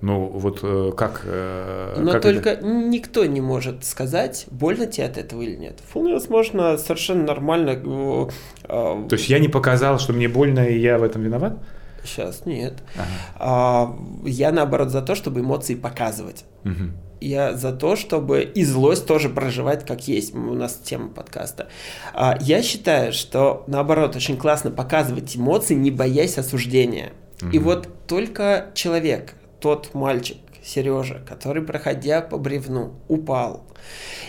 Ну, 0.00 0.26
вот 0.26 0.60
э, 0.62 0.92
как... 0.96 1.22
Э, 1.24 1.96
Но 1.98 2.12
как 2.12 2.22
только 2.22 2.50
это? 2.50 2.66
никто 2.66 3.24
не 3.26 3.40
может 3.40 3.84
сказать, 3.84 4.46
больно 4.50 4.86
тебе 4.86 5.06
от 5.06 5.18
этого 5.18 5.42
или 5.42 5.56
нет. 5.56 5.80
Вполне 5.84 6.12
возможно, 6.12 6.78
совершенно 6.78 7.24
нормально. 7.24 7.70
Э, 7.70 8.28
э, 8.64 9.08
То 9.08 9.16
есть 9.16 9.28
я 9.28 9.40
не 9.40 9.48
показал, 9.48 9.98
что 9.98 10.12
мне 10.12 10.28
больно, 10.28 10.60
и 10.60 10.78
я 10.78 10.98
в 10.98 11.02
этом 11.02 11.22
виноват? 11.22 11.58
Сейчас 12.04 12.46
нет. 12.46 12.74
Ага. 12.94 13.06
А, 13.36 13.98
я 14.24 14.52
наоборот 14.52 14.90
за 14.90 15.02
то, 15.02 15.14
чтобы 15.14 15.40
эмоции 15.40 15.74
показывать. 15.74 16.44
Угу. 16.64 16.92
Я 17.20 17.54
за 17.54 17.72
то, 17.72 17.96
чтобы 17.96 18.42
и 18.42 18.64
злость 18.64 19.06
тоже 19.06 19.28
проживать 19.28 19.84
как 19.84 20.06
есть. 20.06 20.34
У 20.34 20.54
нас 20.54 20.76
тема 20.76 21.08
подкаста. 21.08 21.68
А, 22.14 22.38
я 22.40 22.62
считаю, 22.62 23.12
что 23.12 23.64
наоборот 23.66 24.16
очень 24.16 24.36
классно 24.36 24.70
показывать 24.70 25.36
эмоции, 25.36 25.74
не 25.74 25.90
боясь 25.90 26.38
осуждения. 26.38 27.12
Угу. 27.42 27.50
И 27.50 27.58
вот 27.58 27.88
только 28.06 28.70
человек, 28.74 29.34
тот 29.60 29.94
мальчик, 29.94 30.38
Сережа, 30.62 31.22
который, 31.26 31.62
проходя 31.62 32.20
по 32.20 32.36
бревну, 32.36 32.92
упал. 33.08 33.64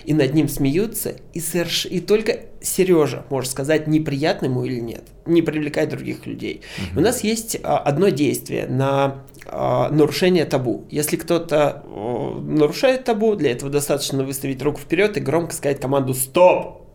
И 0.06 0.14
над 0.14 0.34
ним 0.34 0.48
смеются, 0.48 1.16
и, 1.34 1.40
соверш... 1.40 1.86
и 1.86 2.00
только 2.00 2.46
Сережа 2.62 3.26
может 3.30 3.52
сказать, 3.52 3.88
неприятно 3.88 4.46
ему 4.46 4.64
или 4.64 4.80
нет, 4.80 5.04
не 5.26 5.42
привлекать 5.42 5.90
других 5.90 6.26
людей. 6.26 6.62
Угу. 6.92 7.00
У 7.00 7.04
нас 7.04 7.24
есть 7.24 7.58
а, 7.64 7.80
одно 7.80 8.10
действие 8.10 8.68
на 8.68 9.24
а, 9.46 9.90
нарушение 9.90 10.46
табу. 10.46 10.86
Если 10.90 11.18
кто-то 11.18 11.84
а, 11.86 12.40
нарушает 12.40 13.04
табу, 13.04 13.36
для 13.36 13.52
этого 13.52 13.72
достаточно 13.72 14.24
выставить 14.24 14.62
руку 14.62 14.80
вперед 14.80 15.18
и 15.18 15.20
громко 15.20 15.54
сказать 15.54 15.82
команду 15.82 16.14
«Стоп!». 16.14 16.86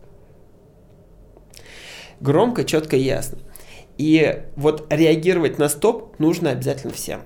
Громко, 2.19 2.63
четко 2.63 2.95
и 2.95 3.01
ясно. 3.01 3.39
И 3.97 4.43
вот 4.55 4.87
реагировать 4.89 5.59
на 5.59 5.69
стоп 5.69 6.17
нужно 6.19 6.51
обязательно 6.51 6.93
всем. 6.93 7.21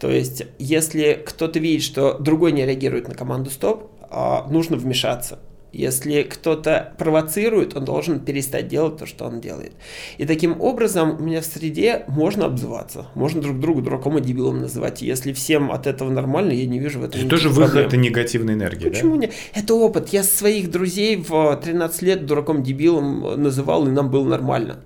То 0.00 0.10
есть, 0.10 0.44
если 0.58 1.22
кто-то 1.24 1.58
видит, 1.58 1.82
что 1.82 2.16
другой 2.18 2.52
не 2.52 2.64
реагирует 2.64 3.06
на 3.06 3.14
команду 3.14 3.50
стоп, 3.50 3.90
а, 4.10 4.46
нужно 4.50 4.76
вмешаться. 4.76 5.38
Если 5.72 6.22
кто-то 6.22 6.94
провоцирует, 6.98 7.76
он 7.76 7.84
должен 7.84 8.18
перестать 8.18 8.66
делать 8.66 8.96
то, 8.96 9.06
что 9.06 9.26
он 9.26 9.40
делает. 9.40 9.72
И 10.18 10.24
таким 10.24 10.60
образом 10.60 11.16
у 11.20 11.22
меня 11.22 11.40
в 11.40 11.44
среде 11.44 12.04
можно 12.08 12.46
обзываться. 12.46 13.06
Можно 13.14 13.40
друг 13.40 13.60
друга 13.60 13.82
дураком 13.82 14.18
и 14.18 14.20
дебилом 14.20 14.62
называть. 14.62 15.00
Если 15.00 15.32
всем 15.32 15.70
от 15.70 15.86
этого 15.86 16.10
нормально, 16.10 16.52
я 16.52 16.66
не 16.66 16.80
вижу 16.80 16.98
в 16.98 17.04
этом 17.04 17.20
Это 17.20 17.30
тоже 17.30 17.50
выход 17.50 17.76
это 17.76 17.96
негативной 17.96 18.54
энергии, 18.54 18.88
Почему 18.88 19.14
да? 19.14 19.26
не? 19.26 19.30
Это 19.54 19.74
опыт. 19.74 20.08
Я 20.08 20.24
своих 20.24 20.70
друзей 20.72 21.16
в 21.16 21.56
13 21.62 22.02
лет 22.02 22.26
дураком 22.26 22.64
дебилом 22.64 23.40
называл, 23.40 23.86
и 23.86 23.90
нам 23.90 24.10
было 24.10 24.26
нормально. 24.26 24.80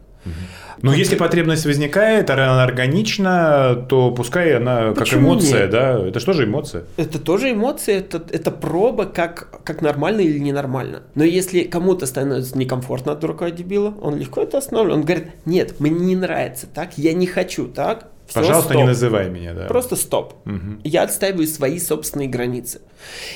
Но 0.83 0.91
ну, 0.91 0.97
если 0.97 1.17
потребность 1.17 1.67
возникает, 1.67 2.31
она 2.31 2.63
органична, 2.63 3.87
то 3.89 4.11
пускай 4.11 4.57
она 4.57 4.93
Почему 4.93 5.29
как 5.29 5.39
эмоция, 5.39 5.63
нет? 5.63 5.71
да? 5.71 6.09
Это 6.09 6.21
что 6.21 6.33
же 6.33 6.45
эмоция? 6.45 6.85
Это 6.97 7.19
тоже 7.19 7.53
эмоция, 7.53 7.99
это, 7.99 8.23
это 8.31 8.51
проба, 8.51 9.07
как, 9.07 9.63
как 9.65 9.83
нормально 9.83 10.21
или 10.21 10.39
ненормально. 10.39 11.03
Но 11.15 11.25
если 11.25 11.63
кому-то 11.63 12.07
становится 12.07 12.59
некомфортно 12.59 13.13
от 13.13 13.21
дурака 13.21 13.51
дебила, 13.51 13.95
он 14.03 14.17
легко 14.17 14.43
это 14.43 14.59
останавливает. 14.59 14.99
Он 14.99 15.05
говорит, 15.05 15.29
нет, 15.45 15.81
мне 15.81 15.91
не 15.91 16.17
нравится 16.17 16.67
так, 16.67 16.99
я 16.99 17.13
не 17.13 17.27
хочу 17.27 17.67
так, 17.67 18.09
все, 18.27 18.41
Пожалуйста, 18.41 18.71
стоп. 18.71 18.77
не 18.81 18.87
называй 18.87 19.29
меня, 19.29 19.53
да. 19.53 19.67
Просто 19.67 19.97
стоп. 19.97 20.35
Угу. 20.47 20.81
Я 20.85 21.03
отстаиваю 21.03 21.47
свои 21.47 21.79
собственные 21.79 22.29
границы. 22.29 22.81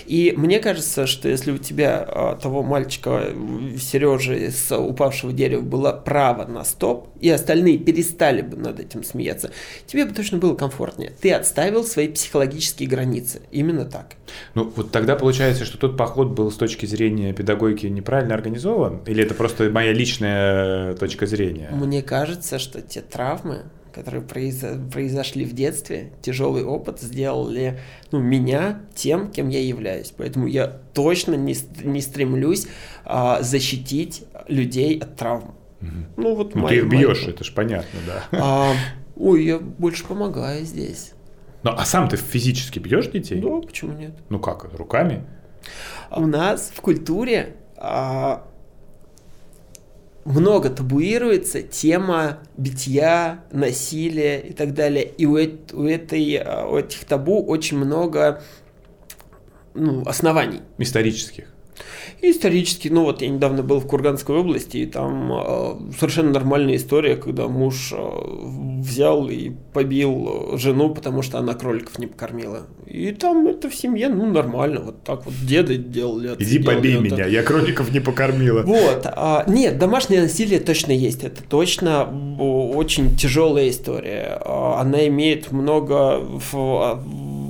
И 0.07 0.33
мне 0.35 0.61
кажется, 0.61 1.07
что 1.07 1.29
если 1.29 1.51
у 1.51 1.59
тебя 1.59 2.03
а, 2.09 2.37
того 2.37 2.63
мальчика 2.63 3.25
Сережи 3.79 4.51
с 4.51 4.75
упавшего 4.75 5.33
дерева 5.33 5.61
было 5.61 5.93
право 5.93 6.47
на 6.47 6.65
стоп, 6.65 7.09
и 7.21 7.29
остальные 7.29 7.79
перестали 7.79 8.41
бы 8.41 8.57
над 8.57 8.81
этим 8.81 9.05
смеяться, 9.05 9.51
тебе 9.87 10.07
бы 10.07 10.15
точно 10.15 10.39
было 10.39 10.55
комфортнее. 10.55 11.13
Ты 11.21 11.33
отставил 11.33 11.85
свои 11.85 12.09
психологические 12.09 12.89
границы. 12.89 13.43
Именно 13.51 13.85
так. 13.85 14.15
Ну, 14.55 14.73
вот 14.75 14.91
тогда 14.91 15.17
получается, 15.17 15.67
что 15.67 15.77
тот 15.77 15.99
поход 15.99 16.29
был 16.29 16.51
с 16.51 16.57
точки 16.57 16.87
зрения 16.87 17.35
педагогики 17.35 17.87
неправильно 17.87 18.35
организован? 18.35 19.03
Или 19.07 19.23
это 19.23 19.35
просто 19.35 19.69
моя 19.71 19.93
личная 19.93 20.95
точка 20.95 21.27
зрения? 21.27 21.69
Мне 21.73 22.03
кажется, 22.03 22.59
что 22.59 22.81
те 22.81 23.03
травмы, 23.03 23.65
которые 23.99 24.23
произошли 24.23 25.45
в 25.45 25.53
детстве, 25.53 26.13
тяжелый 26.23 26.65
опыт 26.65 27.01
сделали 27.01 27.81
ну, 28.13 28.21
меня 28.21 28.83
тем, 28.95 29.31
кем 29.33 29.49
я 29.49 29.61
являюсь. 29.61 30.13
Поэтому 30.17 30.47
я 30.47 30.69
точно 30.69 31.35
не, 31.35 31.57
не 31.83 32.01
стремлюсь 32.01 32.69
а, 33.05 33.43
защитить 33.43 34.25
людей 34.47 34.99
от 35.01 35.17
травм. 35.17 35.57
Угу. 35.81 35.91
Ну, 36.17 36.35
вот 36.37 36.55
ну, 36.55 36.63
мои, 36.63 36.71
ты 36.71 36.77
их 36.77 36.89
бьешь, 36.89 37.23
мои... 37.25 37.35
это 37.35 37.43
же 37.43 37.53
понятно, 37.53 37.99
да. 38.07 38.25
А, 38.41 38.73
ой, 39.17 39.45
я 39.45 39.59
больше 39.59 40.05
помогаю 40.05 40.65
здесь. 40.65 41.13
Ну, 41.65 41.73
а 41.77 41.85
сам 41.85 42.09
ты 42.09 42.17
физически 42.17 42.79
бьешь 42.79 43.09
детей? 43.09 43.41
Да, 43.41 43.61
почему 43.67 43.93
нет? 43.95 44.13
Ну 44.29 44.39
как, 44.39 44.73
руками? 44.75 45.25
У 46.11 46.27
нас 46.27 46.71
в 46.73 46.81
культуре 46.81 47.57
а, 47.77 48.47
много 50.29 50.71
табуируется 50.71 51.63
тема 51.63 52.39
битья, 52.57 53.45
насилия 53.51 54.41
и 54.41 54.53
так 54.53 54.75
далее. 54.75 55.05
И 55.05 55.27
у, 55.27 55.33
у, 55.33 55.85
этой, 55.85 56.37
а, 56.37 56.67
у 56.67 56.77
этих 56.77 57.05
табу 57.05 57.45
очень 57.45 57.79
много 57.79 58.43
ну, 59.75 60.03
оснований. 60.07 60.61
Исторических. 60.79 61.47
И 62.21 62.33
исторически, 62.33 62.89
ну 62.89 63.05
вот 63.05 63.23
я 63.23 63.29
недавно 63.29 63.63
был 63.63 63.81
в 63.81 63.87
Курганской 63.87 64.37
области, 64.37 64.79
и 64.79 64.87
там 64.87 65.33
э, 65.33 65.93
совершенно 65.97 66.33
нормальная 66.33 66.75
история, 66.75 67.17
когда 67.17 67.47
муж 67.47 67.93
э, 67.93 67.99
взял 68.81 69.29
и 69.29 69.53
побил 69.73 70.57
жену, 70.59 70.93
потому 70.93 71.23
что 71.23 71.39
она 71.39 71.55
кроликов 71.55 71.99
не 71.99 72.09
покормила. 72.09 72.67
И 72.91 73.13
там 73.13 73.47
это 73.47 73.69
в 73.69 73.75
семье, 73.75 74.09
ну, 74.09 74.25
нормально, 74.27 74.81
вот 74.81 75.03
так 75.05 75.27
вот 75.27 75.35
деды 75.47 75.77
делали. 75.77 76.35
Иди 76.39 76.59
делали 76.59 76.77
побей 76.77 76.95
это. 76.95 77.03
меня, 77.03 77.27
я 77.27 77.43
кроликов 77.43 77.93
не 77.93 78.01
покормила. 78.01 78.63
Вот, 78.63 79.03
а, 79.05 79.45
нет, 79.47 79.79
домашнее 79.79 80.23
насилие 80.23 80.59
точно 80.61 80.93
есть, 80.93 81.23
это 81.23 81.43
точно 81.43 82.05
очень 82.39 83.15
тяжелая 83.17 83.69
история. 83.69 84.39
А, 84.45 84.81
Она 84.81 85.07
имеет 85.09 85.53
много 85.53 86.21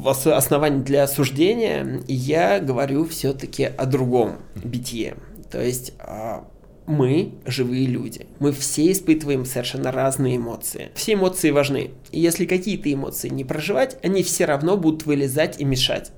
ос- 0.04 0.26
оснований 0.26 0.82
для 0.82 1.04
осуждения, 1.04 2.00
и 2.06 2.14
я 2.14 2.58
говорю 2.60 3.06
все-таки 3.06 3.64
о 3.64 3.86
другом 3.86 4.36
битье. 4.56 5.14
То 5.50 5.62
есть 5.62 5.92
а, 6.00 6.44
мы 6.88 7.34
живые 7.44 7.86
люди, 7.86 8.26
мы 8.40 8.50
все 8.50 8.90
испытываем 8.90 9.44
совершенно 9.44 9.92
разные 9.92 10.38
эмоции. 10.38 10.90
Все 10.94 11.12
эмоции 11.12 11.50
важны, 11.50 11.90
и 12.10 12.18
если 12.18 12.46
какие-то 12.46 12.92
эмоции 12.92 13.28
не 13.28 13.44
проживать, 13.44 13.98
они 14.02 14.22
все 14.22 14.46
равно 14.46 14.76
будут 14.76 15.06
вылезать 15.06 15.60
и 15.60 15.64
мешать. 15.64 16.10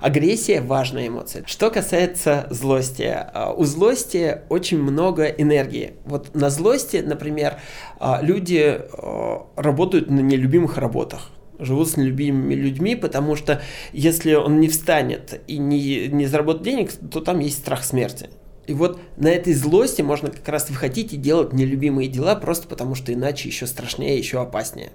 Агрессия– 0.00 0.60
важная 0.62 1.08
эмоция. 1.08 1.42
Что 1.46 1.70
касается 1.70 2.46
злости. 2.50 3.12
а, 3.12 3.52
У 3.52 3.64
злости 3.64 4.42
очень 4.48 4.80
много 4.80 5.26
энергии. 5.26 5.94
Вот 6.04 6.34
на 6.34 6.50
злости, 6.50 6.98
например, 7.04 7.60
а, 7.98 8.20
люди 8.22 8.80
а, 8.92 9.46
работают 9.56 10.10
на 10.10 10.20
нелюбимых 10.20 10.78
работах 10.78 11.32
живут 11.58 11.90
с 11.90 11.96
нелюбимыми 11.96 12.54
людьми, 12.54 12.94
потому 12.94 13.34
что 13.34 13.60
если 13.92 14.34
он 14.34 14.60
не 14.60 14.68
встанет 14.68 15.40
и 15.48 15.58
не, 15.58 16.06
не 16.06 16.26
заработает 16.26 16.64
денег, 16.64 16.92
то 17.10 17.20
там 17.20 17.40
есть 17.40 17.58
страх 17.58 17.82
смерти. 17.84 18.30
И 18.68 18.74
вот 18.74 19.00
на 19.16 19.28
этой 19.28 19.54
злости 19.54 20.02
можно 20.02 20.30
как 20.30 20.46
раз 20.46 20.68
выходить 20.68 21.14
и 21.14 21.16
делать 21.16 21.54
нелюбимые 21.54 22.06
дела, 22.06 22.36
просто 22.36 22.68
потому 22.68 22.94
что 22.94 23.12
иначе 23.14 23.48
еще 23.48 23.66
страшнее, 23.66 24.18
еще 24.18 24.40
опаснее. 24.42 24.90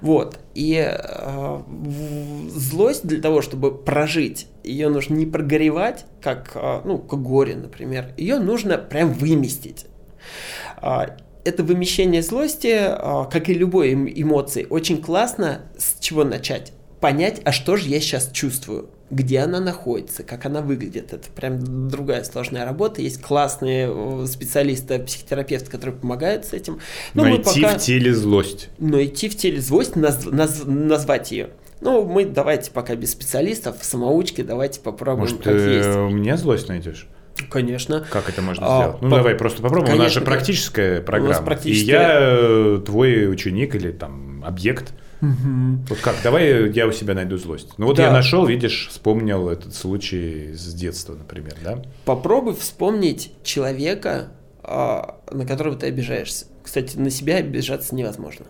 Вот. 0.00 0.38
И 0.54 0.82
э, 0.82 1.62
злость 2.48 3.06
для 3.06 3.20
того, 3.20 3.42
чтобы 3.42 3.76
прожить, 3.76 4.46
ее 4.64 4.88
нужно 4.88 5.14
не 5.16 5.26
прогоревать, 5.26 6.06
как, 6.22 6.52
э, 6.54 6.80
ну, 6.86 6.98
как 6.98 7.22
горе, 7.22 7.56
например. 7.56 8.14
Ее 8.16 8.38
нужно 8.38 8.78
прям 8.78 9.12
выместить. 9.12 9.84
А, 10.78 11.16
Это 11.44 11.62
вымещение 11.62 12.22
злости, 12.22 12.74
а, 12.74 13.26
как 13.26 13.50
и 13.50 13.54
любой 13.54 13.92
эм- 13.92 14.10
эмоции, 14.10 14.66
очень 14.68 15.02
классно 15.02 15.60
с 15.76 16.00
чего 16.00 16.24
начать. 16.24 16.72
Понять, 17.00 17.42
а 17.44 17.52
что 17.52 17.76
же 17.76 17.86
я 17.90 18.00
сейчас 18.00 18.30
чувствую, 18.32 18.88
где 19.14 19.38
она 19.40 19.60
находится, 19.60 20.22
как 20.24 20.44
она 20.46 20.60
выглядит. 20.60 21.12
Это 21.12 21.28
прям 21.34 21.88
другая 21.88 22.24
сложная 22.24 22.64
работа. 22.64 23.00
Есть 23.00 23.22
классные 23.22 23.88
э, 23.90 24.26
специалисты, 24.26 24.98
психотерапевты, 24.98 25.70
которые 25.70 25.96
помогают 25.96 26.44
с 26.46 26.52
этим. 26.52 26.80
Ну, 27.14 27.22
мы 27.24 27.30
Найти 27.38 27.62
пока- 27.62 27.78
в 27.78 27.80
теле 27.82 28.12
злость. 28.14 28.68
но 28.78 29.02
идти 29.02 29.28
в 29.28 29.36
теле 29.36 29.60
злость, 29.60 29.94
наз- 29.96 30.28
наз- 30.30 30.68
назвать 30.68 31.30
ее. 31.32 31.50
Ну, 31.80 32.04
мы 32.04 32.24
давайте 32.24 32.70
пока 32.70 32.94
без 32.96 33.12
специалистов, 33.12 33.80
в 33.80 33.84
самоучке, 33.84 34.42
давайте 34.42 34.80
попробуем, 34.80 35.20
Может, 35.20 35.42
как 35.42 35.52
ты 35.56 35.68
есть. 35.68 35.88
у 35.88 36.08
меня 36.10 36.36
злость 36.36 36.68
найдешь? 36.68 37.06
Конечно. 37.50 38.04
Как 38.10 38.28
это 38.28 38.42
можно 38.42 38.64
А, 38.66 38.80
сделать? 38.82 39.02
Ну, 39.02 39.10
по- 39.10 39.16
давай 39.16 39.34
просто 39.34 39.60
попробуем. 39.60 39.94
у 39.94 39.98
нас 39.98 40.12
же 40.12 40.20
Конечно, 40.20 40.32
практическая 40.32 41.00
программа. 41.02 41.44
практическая. 41.44 41.84
И 41.84 41.86
я 41.86 42.18
э, 42.20 42.80
твой 42.86 43.30
ученик 43.30 43.74
или 43.74 43.90
там 43.90 44.42
объект. 44.44 44.94
Вот 45.88 45.98
как? 46.00 46.16
Давай 46.22 46.70
я 46.72 46.86
у 46.86 46.92
себя 46.92 47.14
найду 47.14 47.36
злость. 47.38 47.74
Ну 47.78 47.86
вот 47.86 47.96
Да. 47.96 48.04
я 48.04 48.12
нашел, 48.12 48.46
видишь, 48.46 48.88
вспомнил 48.90 49.48
этот 49.48 49.74
случай 49.74 50.52
с 50.54 50.74
детства, 50.74 51.14
например, 51.14 51.54
да? 51.62 51.82
Попробуй 52.04 52.54
вспомнить 52.54 53.32
человека, 53.42 54.28
а, 54.62 55.20
на 55.30 55.46
которого 55.46 55.76
ты 55.76 55.86
обижаешься. 55.86 56.46
Кстати, 56.62 56.96
на 56.96 57.10
себя 57.10 57.36
обижаться 57.36 57.94
невозможно. 57.94 58.46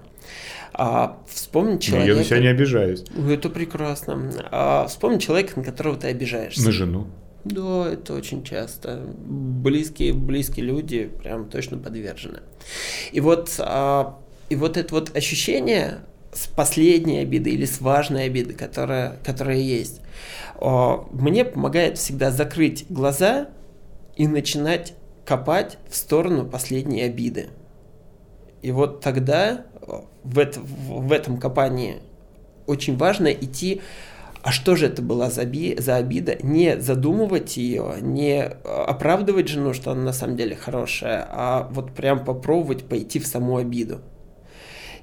А, 0.72 1.18
вспомни 1.28 1.72
Ну, 1.74 1.78
человека. 1.78 2.10
я 2.12 2.16
на 2.16 2.24
себя 2.24 2.40
не 2.40 2.46
обижаюсь. 2.48 3.04
Ну, 3.14 3.30
Это 3.30 3.48
прекрасно. 3.48 4.30
А, 4.50 4.86
вспомни 4.88 5.18
человека, 5.18 5.52
на 5.56 5.64
которого 5.64 5.96
ты 5.96 6.08
обижаешься. 6.08 6.64
На 6.64 6.72
жену. 6.72 7.06
Да, 7.44 7.90
это 7.92 8.14
очень 8.14 8.42
часто. 8.42 9.02
Близкие, 9.16 10.12
близкие 10.14 10.64
люди 10.66 11.10
прям 11.22 11.48
точно 11.48 11.76
подвержены. 11.78 12.40
И 13.12 13.20
вот, 13.20 13.54
а, 13.58 14.18
и 14.48 14.56
вот 14.56 14.76
это 14.76 14.94
вот 14.94 15.14
ощущение 15.16 15.98
с 16.34 16.46
последней 16.48 17.18
обиды 17.18 17.50
или 17.50 17.64
с 17.64 17.80
важной 17.80 18.24
обиды, 18.26 18.54
которая, 18.54 19.16
которая 19.24 19.56
есть, 19.56 20.00
а, 20.56 21.06
мне 21.12 21.44
помогает 21.44 21.96
всегда 21.96 22.30
закрыть 22.30 22.86
глаза 22.88 23.48
и 24.16 24.26
начинать 24.26 24.94
копать 25.24 25.78
в 25.88 25.96
сторону 25.96 26.44
последней 26.44 27.02
обиды. 27.02 27.48
И 28.62 28.72
вот 28.72 29.00
тогда 29.00 29.64
а, 29.80 30.04
в, 30.24 30.38
это- 30.38 30.60
в, 30.60 31.12
этом 31.12 31.38
копании 31.38 31.96
очень 32.66 32.96
важно 32.96 33.28
идти 33.28 33.80
а 34.42 34.52
что 34.52 34.76
же 34.76 34.88
это 34.88 35.00
была 35.00 35.30
за, 35.30 35.42
оби- 35.44 35.74
за 35.78 35.96
обида? 35.96 36.36
Не 36.42 36.78
задумывать 36.78 37.56
ее, 37.56 37.94
не 38.02 38.42
э, 38.42 38.50
оправдывать 38.62 39.48
жену, 39.48 39.72
что 39.72 39.92
она 39.92 40.02
на 40.02 40.12
самом 40.12 40.36
деле 40.36 40.54
хорошая, 40.54 41.26
а 41.30 41.66
вот 41.72 41.94
прям 41.94 42.22
попробовать 42.22 42.84
пойти 42.84 43.18
в 43.18 43.26
саму 43.26 43.56
обиду. 43.56 44.02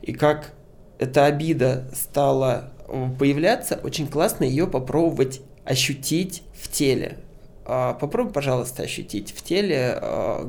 И 0.04 0.14
как 0.14 0.54
эта 1.02 1.26
обида 1.26 1.86
стала 1.96 2.72
э, 2.88 3.08
появляться, 3.18 3.80
очень 3.84 4.08
классно 4.08 4.44
ее 4.44 4.68
попробовать 4.68 5.42
ощутить 5.66 6.44
в 6.54 6.72
теле. 6.72 7.18
А, 7.66 7.96
Попробуй, 7.96 8.32
пожалуйста, 8.32 8.84
ощутить 8.84 9.34
в 9.36 9.42
теле, 9.42 9.98
э, 10.00 10.46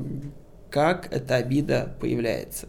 как 0.71 1.11
эта 1.11 1.37
обида 1.37 1.97
появляется. 2.01 2.67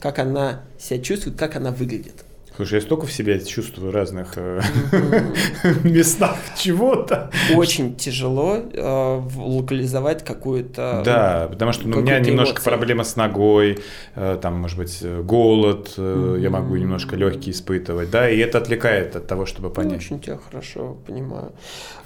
Как 0.00 0.18
она 0.18 0.64
себя 0.80 0.98
чувствует, 1.00 1.38
как 1.38 1.54
она 1.54 1.70
выглядит. 1.70 2.24
Слушай, 2.60 2.74
я 2.74 2.80
столько 2.82 3.06
в 3.06 3.12
себе 3.12 3.40
чувствую 3.40 3.90
разных 3.90 4.34
э, 4.36 4.60
местах 5.82 6.36
чего-то. 6.58 7.30
очень 7.54 7.96
тяжело 7.96 8.58
э, 8.70 9.20
локализовать 9.34 10.22
какую-то... 10.26 11.00
Да, 11.02 11.48
потому 11.50 11.72
что 11.72 11.88
ну, 11.88 11.96
у 11.96 12.00
меня 12.02 12.20
немножко 12.20 12.60
проблема 12.60 13.04
с 13.04 13.16
ногой, 13.16 13.78
э, 14.14 14.38
там, 14.42 14.60
может 14.60 14.76
быть, 14.76 15.02
голод, 15.24 15.94
я 15.96 16.50
могу 16.50 16.76
немножко 16.76 17.16
легкий 17.16 17.52
испытывать, 17.52 18.10
да, 18.10 18.28
и 18.28 18.36
это 18.36 18.58
отвлекает 18.58 19.16
от 19.16 19.26
того, 19.26 19.46
чтобы 19.46 19.68
Ну, 19.68 19.74
понять. 19.74 19.96
очень 19.96 20.20
тебя 20.20 20.36
хорошо 20.36 20.98
понимаю. 21.06 21.52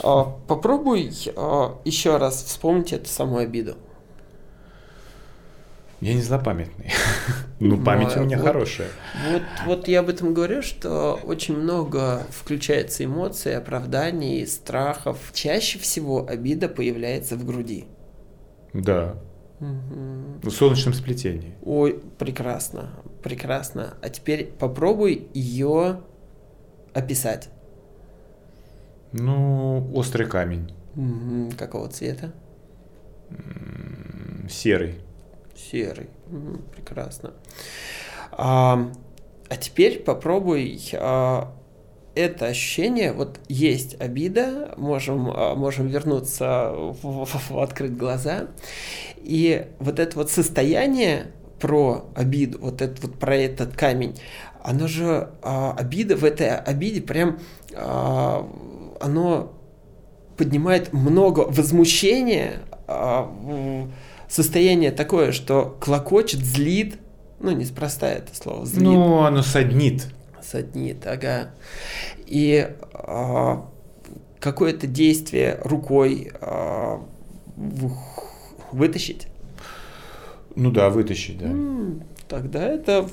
А, 0.05 0.37
попробуй 0.47 1.01
еще 1.85 2.17
раз 2.17 2.45
вспомнить 2.45 2.93
эту 2.93 3.09
самую 3.09 3.43
обиду. 3.43 3.75
Я 6.01 6.15
не 6.15 6.23
злопамятный. 6.23 6.91
Ну, 7.61 7.83
память 7.83 8.15
у 8.17 8.19
Ну, 8.19 8.27
меня 8.27 8.37
вот. 8.37 8.47
хорошая. 8.47 8.89
Вот, 9.31 9.43
вот 9.65 9.89
я 9.89 10.01
об 10.01 10.09
этом 10.11 10.35
говорю, 10.35 10.61
что 10.61 11.19
очень 11.23 11.57
много 11.57 12.27
включается 12.31 13.05
эмоций, 13.05 13.57
оправданий, 13.57 14.45
страхов. 14.47 15.31
Чаще 15.33 15.79
всего 15.79 16.27
обида 16.29 16.69
появляется 16.69 17.37
в 17.37 17.47
груди. 17.47 17.87
Да. 18.75 19.15
Мгм. 19.61 20.41
В 20.43 20.51
солнечном 20.51 20.93
сплетении. 20.95 21.55
Ой, 21.63 22.03
прекрасно, 22.19 22.91
прекрасно. 23.23 23.95
А 24.03 24.11
теперь 24.11 24.47
попробуй 24.59 25.29
ее 25.33 26.01
описать. 26.93 27.49
Ну, 29.13 29.91
острый 29.95 30.27
камень. 30.27 30.75
Какого 31.57 31.89
цвета? 31.89 32.33
Серый. 34.51 34.97
Серый. 35.57 36.09
Мгм, 36.29 36.63
Прекрасно. 36.75 37.33
А, 38.33 38.91
а 39.49 39.57
теперь 39.57 40.01
попробуй 40.01 40.81
а, 40.95 41.53
это 42.15 42.47
ощущение. 42.47 43.13
Вот 43.13 43.39
есть 43.49 44.01
обида, 44.01 44.75
можем, 44.77 45.31
а, 45.31 45.55
можем 45.55 45.87
вернуться, 45.89 46.71
в, 46.75 47.25
в- 47.25 47.51
в- 47.51 47.59
открыть 47.61 47.97
глаза. 47.97 48.49
И 49.19 49.67
вот 49.79 49.99
это 49.99 50.17
вот 50.19 50.31
состояние 50.31 51.29
про 51.61 52.07
обиду, 52.15 52.59
вот 52.61 52.83
это 52.83 53.01
вот 53.03 53.19
про 53.19 53.37
этот 53.37 53.77
камень, 53.77 54.17
оно 54.63 54.87
же 54.89 55.31
а, 55.43 55.75
обида 55.79 56.17
в 56.17 56.25
этой 56.25 56.51
обиде 56.57 57.01
прям 57.01 57.39
а, 57.75 58.49
оно 59.01 59.53
поднимает 60.37 60.93
много 60.93 61.41
возмущения, 61.41 62.55
а, 62.89 63.31
состояние 64.35 64.91
такое, 64.91 65.33
что 65.33 65.77
клокочет, 65.81 66.41
злит, 66.41 66.97
ну, 67.41 67.51
неспроста 67.53 68.09
это 68.09 68.35
слово, 68.35 68.67
злит, 68.67 68.83
Ну, 68.83 69.19
оно 69.21 69.43
саднит. 69.43 70.07
саднит, 70.43 71.07
ага. 71.07 71.51
И 72.27 72.69
а, 72.95 73.69
какое-то 74.41 74.87
действие 74.87 75.59
рукой 75.63 76.33
в- 77.57 77.93
вытащить, 78.73 79.29
Ну 80.57 80.71
да, 80.71 80.91
вытащить, 80.91 81.39
да. 81.39 81.51
тогда 82.29 82.67
это 82.67 83.07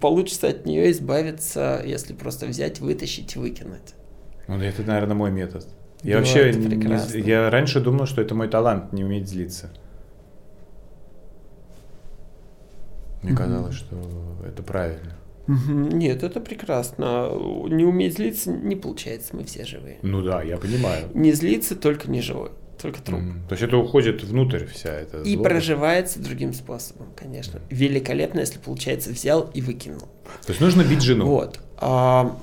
получится 0.00 0.48
от 0.48 0.66
нее 0.66 0.90
избавиться, 0.90 1.82
если 1.84 2.12
просто 2.12 2.46
взять, 2.46 2.80
вытащить 2.80 3.36
и 3.36 3.38
выкинуть. 3.38 3.94
Ну, 4.48 4.60
это, 4.60 4.82
наверное, 4.82 5.14
мой 5.16 5.30
метод. 5.30 5.66
Я 6.02 6.16
Ну, 6.16 6.20
вообще, 6.20 6.50
я 7.20 7.50
раньше 7.50 7.80
думал, 7.80 8.06
что 8.06 8.20
это 8.22 8.34
мой 8.34 8.48
талант, 8.48 8.92
не 8.92 9.02
уметь 9.04 9.28
злиться. 9.28 9.70
Мне 13.26 13.32
Мгм. 13.34 13.42
казалось, 13.42 13.74
что 13.74 13.96
это 14.46 14.62
правильно. 14.62 15.16
Нет, 15.48 16.22
это 16.22 16.40
прекрасно. 16.40 17.28
Не 17.68 17.84
уметь 17.84 18.14
злиться 18.14 18.50
не 18.52 18.76
получается, 18.76 19.34
мы 19.34 19.42
все 19.44 19.64
живые. 19.64 19.98
Ну 20.02 20.22
да, 20.22 20.42
я 20.42 20.58
понимаю. 20.58 21.08
Не 21.14 21.32
злиться 21.32 21.74
только 21.74 22.08
не 22.08 22.20
живой, 22.20 22.50
только 22.80 23.02
труп. 23.02 23.18
М, 23.20 23.42
То 23.48 23.54
есть 23.54 23.62
это 23.64 23.76
уходит 23.78 24.22
внутрь 24.22 24.66
вся 24.66 24.90
эта 24.92 25.22
И 25.22 25.34
злоба. 25.34 25.48
проживается 25.50 26.20
другим 26.20 26.52
способом, 26.52 27.08
конечно. 27.16 27.60
Великолепно, 27.68 28.40
если 28.40 28.58
получается 28.60 29.10
взял 29.10 29.50
и 29.54 29.60
выкинул. 29.60 30.02
То 30.46 30.50
есть 30.50 30.60
нужно 30.60 30.82
бить 30.84 31.02
жену, 31.02 31.26
Вот. 31.26 31.58
А, 31.78 32.36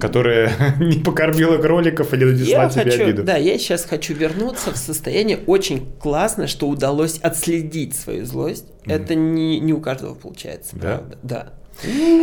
которая 0.00 0.52
не 0.80 0.98
покормила 0.98 1.58
кроликов 1.58 2.12
или 2.14 2.24
нанесла 2.24 2.64
я 2.64 2.68
тебе 2.68 2.84
хочу, 2.90 3.02
обиду. 3.04 3.22
да, 3.24 3.36
я 3.36 3.58
сейчас 3.58 3.84
хочу 3.84 4.14
вернуться 4.14 4.72
в 4.72 4.76
состояние 4.76 5.38
очень 5.46 5.86
классно, 5.98 6.46
что 6.46 6.68
удалось 6.68 7.18
отследить 7.18 7.94
свою 7.94 8.24
злость. 8.26 8.66
Мгм. 8.84 8.94
Это 8.94 9.14
не, 9.14 9.60
не 9.60 9.72
у 9.72 9.80
каждого 9.80 10.14
получается, 10.14 10.76
Да? 10.76 10.98
правда. 10.98 11.18
Да. 11.22 11.52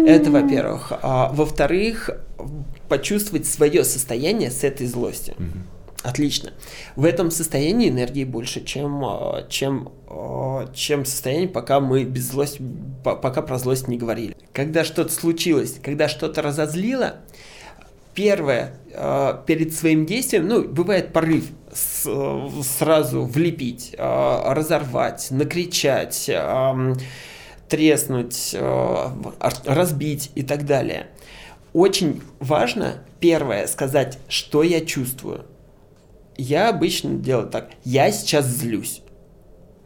Это, 0.08 0.32
во-первых. 0.32 0.94
А, 1.02 1.32
во-вторых, 1.32 2.10
почувствовать 2.90 3.46
свое 3.46 3.84
состояние 3.84 4.50
с 4.50 4.64
этой 4.64 4.88
злостью. 4.88 5.36
Мгм. 5.38 5.68
Отлично. 6.04 6.52
В 6.98 7.06
этом 7.06 7.32
состоянии 7.32 7.90
энергии 7.90 8.26
больше, 8.26 8.64
чем, 8.64 9.04
а, 9.06 9.48
чем, 9.48 9.94
а, 10.08 10.70
чем 10.74 11.06
состояние, 11.06 11.48
пока 11.48 11.80
мы 11.80 12.04
без 12.04 12.30
злости, 12.30 12.62
по- 13.06 13.16
пока 13.16 13.42
про 13.42 13.58
злость 13.58 13.88
не 13.88 13.98
говорили. 13.98 14.36
Когда 14.52 14.84
что-то 14.84 15.14
случилось, 15.14 15.78
когда 15.82 16.10
что-то 16.10 16.42
разозлило, 16.42 17.16
первое, 18.14 18.76
а, 18.94 19.42
перед 19.48 19.74
своим 19.74 20.06
действием, 20.06 20.46
ну, 20.48 20.68
бывает 20.68 21.14
порыв 21.14 21.46
э, 22.06 22.50
сразу 22.78 23.24
влепить, 23.24 23.96
разорвать, 23.98 25.32
накричать, 25.32 26.30
ам, 26.32 26.96
треснуть, 27.68 28.56
разбить 29.66 30.32
и 30.36 30.44
так 30.44 30.68
далее. 30.68 31.08
Очень 31.72 32.22
важно, 32.40 32.98
первое, 33.20 33.66
сказать, 33.66 34.20
что 34.28 34.62
я 34.62 34.82
чувствую. 34.82 35.46
Я 36.38 36.70
обычно 36.70 37.16
делаю 37.16 37.48
так. 37.48 37.70
Я 37.84 38.12
сейчас 38.12 38.48
злюсь. 38.48 39.02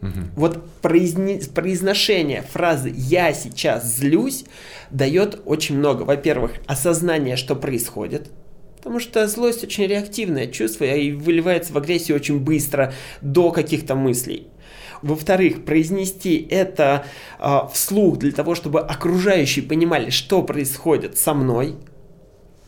Мгм. 0.01 0.31
Вот 0.35 0.63
произне- 0.81 1.41
произношение 1.53 2.43
фразы 2.43 2.93
«я 2.95 3.33
сейчас 3.33 3.97
злюсь» 3.97 4.45
дает 4.91 5.41
очень 5.45 5.77
много. 5.77 6.03
Во-первых, 6.03 6.53
осознание, 6.67 7.35
что 7.35 7.55
происходит, 7.55 8.29
потому 8.77 8.99
что 8.99 9.27
злость 9.27 9.63
очень 9.63 9.87
реактивное 9.87 10.47
чувство 10.47 10.85
и 10.85 11.11
выливается 11.11 11.73
в 11.73 11.77
агрессию 11.77 12.15
очень 12.15 12.39
быстро 12.39 12.93
до 13.21 13.51
каких-то 13.51 13.95
мыслей. 13.95 14.47
Во-вторых, 15.01 15.65
произнести 15.65 16.47
это 16.49 17.05
а, 17.39 17.67
вслух 17.67 18.17
для 18.17 18.31
того, 18.31 18.55
чтобы 18.55 18.81
окружающие 18.81 19.63
понимали, 19.65 20.09
что 20.09 20.41
происходит 20.41 21.17
со 21.17 21.33
мной, 21.33 21.75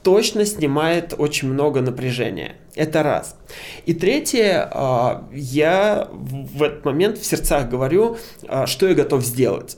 точно 0.09 0.43
снимает 0.45 1.13
очень 1.15 1.49
много 1.53 1.81
напряжения. 1.81 2.55
Это 2.73 3.03
раз. 3.03 3.37
И 3.85 3.93
третье, 3.93 4.67
а, 4.73 5.27
я 5.31 6.07
в 6.11 6.63
этот 6.63 6.83
момент 6.83 7.19
в 7.19 7.25
сердцах 7.25 7.69
говорю, 7.69 8.17
а, 8.47 8.65
что 8.65 8.87
я 8.87 8.95
готов 8.95 9.23
сделать. 9.23 9.77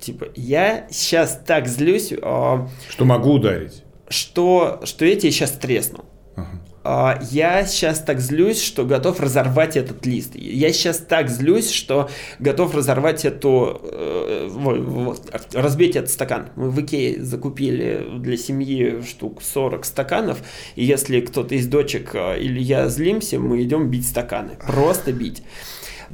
Типа, 0.00 0.28
я 0.34 0.86
сейчас 0.90 1.38
так 1.46 1.66
злюсь, 1.68 2.10
а, 2.22 2.68
Что 2.88 3.04
могу 3.04 3.32
ударить. 3.34 3.84
что, 4.08 4.80
что 4.84 5.04
я 5.04 5.14
тебе 5.16 5.30
сейчас 5.30 5.50
тресну. 5.50 6.06
Ага. 6.36 6.48
А, 6.82 7.18
Я 7.30 7.64
сейчас 7.66 8.00
так 8.00 8.20
злюсь, 8.20 8.62
что 8.62 8.86
готов 8.86 9.20
разорвать 9.20 9.76
этот 9.76 10.06
лист. 10.06 10.34
Я 10.34 10.72
сейчас 10.72 10.98
так 10.98 11.28
злюсь, 11.28 11.70
что 11.70 12.08
готов 12.38 12.74
разорвать 12.74 13.24
эту... 13.24 13.80
э, 13.82 15.14
разбить 15.52 15.96
этот 15.96 16.10
стакан. 16.10 16.48
Мы 16.56 16.70
в 16.70 16.80
Икее 16.80 17.22
закупили 17.22 18.06
для 18.18 18.36
семьи 18.38 19.02
штук 19.06 19.42
40 19.42 19.84
стаканов, 19.84 20.38
и 20.74 20.84
если 20.84 21.20
кто-то 21.20 21.54
из 21.54 21.66
дочек 21.66 22.14
э, 22.14 22.40
или 22.40 22.60
я 22.60 22.88
злимся, 22.88 23.38
мы 23.38 23.62
идем 23.62 23.90
бить 23.90 24.08
стаканы. 24.08 24.52
Просто 24.66 25.12
бить. 25.12 25.42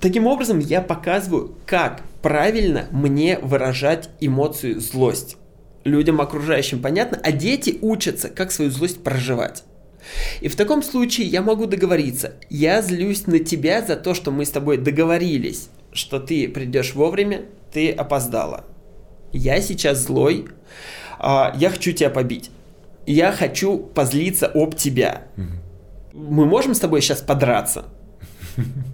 Таким 0.00 0.26
образом, 0.26 0.58
я 0.58 0.82
показываю, 0.82 1.54
как 1.64 2.02
правильно 2.22 2.86
мне 2.90 3.38
выражать 3.38 4.10
эмоцию 4.20 4.80
злость. 4.80 5.36
Людям 5.84 6.20
окружающим 6.20 6.82
понятно, 6.82 7.20
а 7.22 7.30
дети 7.30 7.78
учатся, 7.80 8.28
как 8.28 8.50
свою 8.50 8.72
злость 8.72 9.04
проживать. 9.04 9.62
И 10.40 10.48
в 10.48 10.56
таком 10.56 10.82
случае 10.82 11.26
я 11.26 11.42
могу 11.42 11.66
договориться. 11.66 12.34
Я 12.48 12.82
злюсь 12.82 13.26
на 13.26 13.38
тебя 13.38 13.82
за 13.82 13.96
то, 13.96 14.14
что 14.14 14.30
мы 14.30 14.44
с 14.44 14.50
тобой 14.50 14.76
договорились, 14.76 15.68
что 15.92 16.20
ты 16.20 16.48
придешь 16.48 16.94
вовремя, 16.94 17.42
ты 17.72 17.90
опоздала. 17.90 18.64
Я 19.32 19.60
сейчас 19.60 19.98
злой, 19.98 20.46
а, 21.18 21.54
я 21.58 21.70
хочу 21.70 21.92
тебя 21.92 22.10
побить. 22.10 22.50
Я 23.06 23.32
хочу 23.32 23.78
позлиться 23.78 24.46
об 24.46 24.74
тебя. 24.74 25.28
Мы 26.12 26.46
можем 26.46 26.74
с 26.74 26.80
тобой 26.80 27.02
сейчас 27.02 27.20
подраться? 27.20 27.86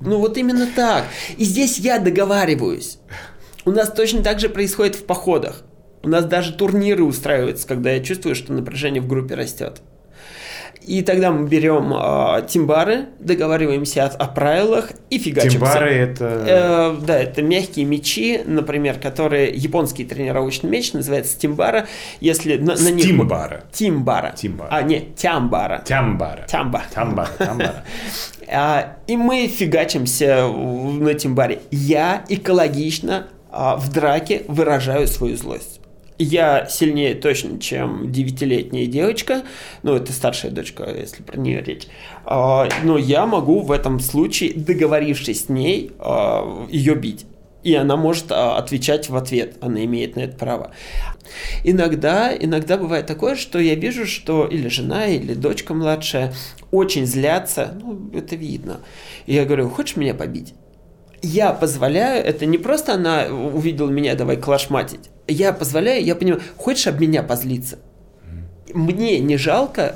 Ну 0.01 0.18
вот 0.18 0.37
именно 0.37 0.66
так. 0.75 1.05
И 1.37 1.44
здесь 1.44 1.79
я 1.79 1.98
договариваюсь. 1.98 2.98
У 3.64 3.70
нас 3.70 3.92
точно 3.92 4.22
так 4.22 4.40
же 4.40 4.48
происходит 4.48 4.96
в 4.96 5.05
походах. 5.05 5.62
У 6.03 6.09
нас 6.09 6.25
даже 6.25 6.53
турниры 6.53 7.05
устраиваются, 7.05 7.68
когда 7.68 7.92
я 7.92 8.03
чувствую, 8.03 8.35
что 8.35 8.53
напряжение 8.53 9.01
в 9.01 9.07
группе 9.07 9.37
растет. 9.37 9.81
И 10.87 11.03
тогда 11.03 11.31
мы 11.31 11.49
берем 11.49 11.92
э, 11.95 12.47
тимбары, 12.49 13.07
договариваемся 13.18 14.05
о, 14.05 14.09
о 14.09 14.27
правилах 14.27 14.90
и 15.11 15.18
фигачимся. 15.18 15.59
Тимбары 15.59 15.95
это... 15.95 16.45
Э, 16.47 16.97
да, 17.05 17.18
это 17.21 17.42
мягкие 17.42 17.85
мечи, 17.85 18.40
например, 18.45 18.99
которые 18.99 19.51
японский 19.51 20.05
тренировочный 20.05 20.71
меч 20.71 20.92
называется 20.92 21.38
тимбара. 21.38 21.87
Если 22.21 22.57
на, 22.57 22.75
на 22.75 22.90
них 22.90 23.07
тимбара. 23.07 23.64
Тимбара. 23.73 24.35
А 24.71 24.83
не 24.83 25.01
тямбара. 25.01 25.83
Тямбара. 25.85 26.45
Тямба. 26.47 26.83
Тямбара. 26.92 27.31
Тямбара. 27.38 27.85
А, 28.55 28.97
и 29.07 29.16
мы 29.16 29.47
фигачимся 29.47 30.47
на 30.47 31.14
тимбаре. 31.14 31.61
Я 31.71 32.23
экологично 32.29 33.29
а, 33.51 33.77
в 33.77 33.90
драке 33.90 34.42
выражаю 34.49 35.07
свою 35.07 35.37
злость. 35.37 35.82
Я 36.18 36.66
сильнее 36.66 37.14
точно, 37.14 37.59
чем 37.59 38.12
девятилетняя 38.12 38.87
девочка, 38.87 39.42
ну 39.83 39.94
это 39.94 40.12
старшая 40.12 40.53
дочка, 40.53 40.85
если 40.94 41.22
про 41.22 41.38
нее 41.38 41.62
речь. 41.62 41.87
А, 42.25 42.68
но 42.85 42.98
я 42.98 43.27
могу 43.27 43.61
в 43.61 43.72
этом 43.72 43.98
случае, 43.98 44.53
договорившись 44.55 45.46
с 45.46 45.48
ней, 45.48 45.92
а, 45.98 46.66
ее 46.70 46.94
бить. 46.94 47.27
И 47.62 47.75
она 47.75 47.96
может 47.96 48.31
а, 48.31 48.57
отвечать 48.57 49.09
в 49.09 49.16
ответ, 49.16 49.57
она 49.61 49.85
имеет 49.85 50.16
на 50.16 50.20
это 50.20 50.37
право. 50.37 50.72
Иногда, 51.64 52.35
иногда 52.37 52.77
бывает 52.77 53.07
такое, 53.07 53.37
что 53.37 53.59
я 53.59 53.75
вижу, 53.75 54.07
что 54.07 54.46
или 54.46 54.68
жена, 54.68 55.07
или 55.07 55.35
дочка 55.35 55.72
младшая 55.72 56.35
очень 56.70 57.07
злятся, 57.07 57.79
ну, 57.81 58.11
это 58.12 58.37
видно. 58.37 58.81
И 59.27 59.35
я 59.35 59.44
говорю, 59.44 59.68
хочешь 59.70 59.96
меня 59.96 60.14
побить? 60.14 60.55
Я 61.22 61.52
позволяю, 61.52 62.24
это 62.24 62.46
не 62.46 62.58
просто 62.58 62.94
она 62.94 63.26
увидела 63.26 63.88
меня, 63.88 64.14
давай 64.16 64.37
клашматить. 64.37 65.11
Я 65.28 65.52
позволяю, 65.52 66.04
я 66.04 66.16
понимаю, 66.16 66.42
хочешь 66.56 66.88
об 66.88 67.00
меня 67.00 67.22
позлиться? 67.22 67.78
Мне 68.74 69.18
не 69.20 69.37
жалко, 69.37 69.94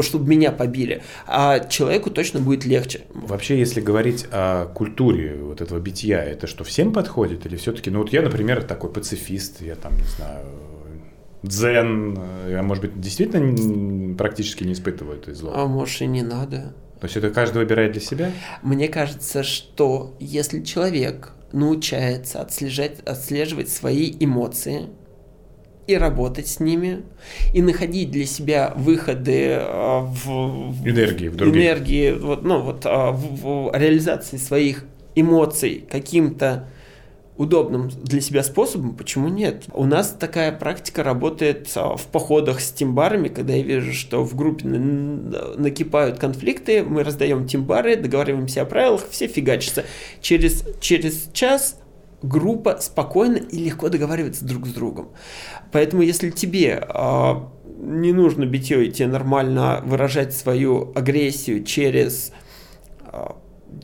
чтобы 0.00 0.26
меня 0.28 0.50
побили, 0.50 1.02
а 1.26 1.60
человеку 1.60 2.10
точно 2.10 2.40
будет 2.40 2.64
легче. 2.64 3.02
Вообще, 3.12 3.58
если 3.58 3.80
говорить 3.80 4.26
о 4.30 4.66
культуре 4.66 5.36
вот 5.36 5.60
этого 5.60 5.78
битья, 5.78 6.22
это 6.22 6.46
что, 6.46 6.64
всем 6.64 6.92
подходит? 6.92 7.44
Или 7.46 7.56
все-таки, 7.56 7.90
ну 7.90 7.98
вот 7.98 8.12
я, 8.12 8.22
например, 8.22 8.62
такой 8.62 8.90
пацифист, 8.90 9.60
я 9.60 9.74
там, 9.74 9.92
не 9.94 10.04
знаю, 10.16 10.46
дзен, 11.42 12.18
я, 12.48 12.62
может 12.62 12.82
быть, 12.82 12.98
действительно 12.98 14.16
практически 14.16 14.64
не 14.64 14.72
испытываю 14.72 15.18
этой 15.18 15.34
злобы. 15.34 15.56
А 15.58 15.66
может 15.66 16.00
и 16.00 16.06
не 16.06 16.22
надо. 16.22 16.74
То 17.00 17.06
есть 17.06 17.16
это 17.16 17.30
каждый 17.30 17.58
выбирает 17.58 17.92
для 17.92 18.00
себя? 18.00 18.30
Мне 18.62 18.88
кажется, 18.88 19.42
что 19.42 20.16
если 20.20 20.62
человек 20.62 21.32
научается 21.52 22.40
отслежать, 22.40 23.00
отслеживать 23.00 23.68
свои 23.68 24.12
эмоции 24.18 24.88
и 25.86 25.96
работать 25.96 26.48
с 26.48 26.60
ними, 26.60 27.02
и 27.52 27.60
находить 27.60 28.10
для 28.10 28.24
себя 28.24 28.72
выходы 28.74 29.58
а, 29.58 30.00
в, 30.00 30.88
Энергии 30.88 31.28
в 31.28 31.36
других. 31.36 31.62
энергии, 31.62 32.12
вот, 32.12 32.42
ну, 32.42 32.62
вот, 32.62 32.82
а, 32.86 33.10
в, 33.10 33.68
в 33.68 33.76
реализации 33.76 34.38
своих 34.38 34.84
эмоций 35.14 35.84
каким-то 35.90 36.68
удобным 37.36 37.90
для 38.02 38.20
себя 38.20 38.42
способом, 38.44 38.94
почему 38.94 39.28
нет? 39.28 39.64
У 39.72 39.86
нас 39.86 40.10
такая 40.10 40.52
практика 40.52 41.02
работает 41.02 41.68
а, 41.74 41.96
в 41.96 42.06
походах 42.06 42.60
с 42.60 42.70
тимбарами, 42.70 43.28
когда 43.28 43.54
я 43.54 43.62
вижу, 43.62 43.92
что 43.92 44.22
в 44.24 44.36
группе 44.36 44.68
на- 44.68 45.56
накипают 45.56 46.18
конфликты, 46.18 46.84
мы 46.84 47.02
раздаем 47.02 47.46
тимбары, 47.46 47.96
договариваемся 47.96 48.62
о 48.62 48.66
правилах, 48.66 49.08
все 49.10 49.26
фигачатся. 49.26 49.84
Через, 50.20 50.64
через 50.80 51.28
час 51.32 51.80
группа 52.22 52.78
спокойно 52.80 53.36
и 53.36 53.58
легко 53.58 53.88
договаривается 53.88 54.44
друг 54.44 54.66
с 54.66 54.72
другом. 54.72 55.10
Поэтому 55.72 56.02
если 56.02 56.30
тебе 56.30 56.86
э, 56.88 57.34
не 57.80 58.12
нужно 58.12 58.46
битье, 58.46 58.86
и 58.86 58.92
тебе 58.92 59.08
нормально 59.08 59.82
выражать 59.84 60.34
свою 60.34 60.92
агрессию 60.94 61.64
через, 61.64 62.32
э, 63.12 63.26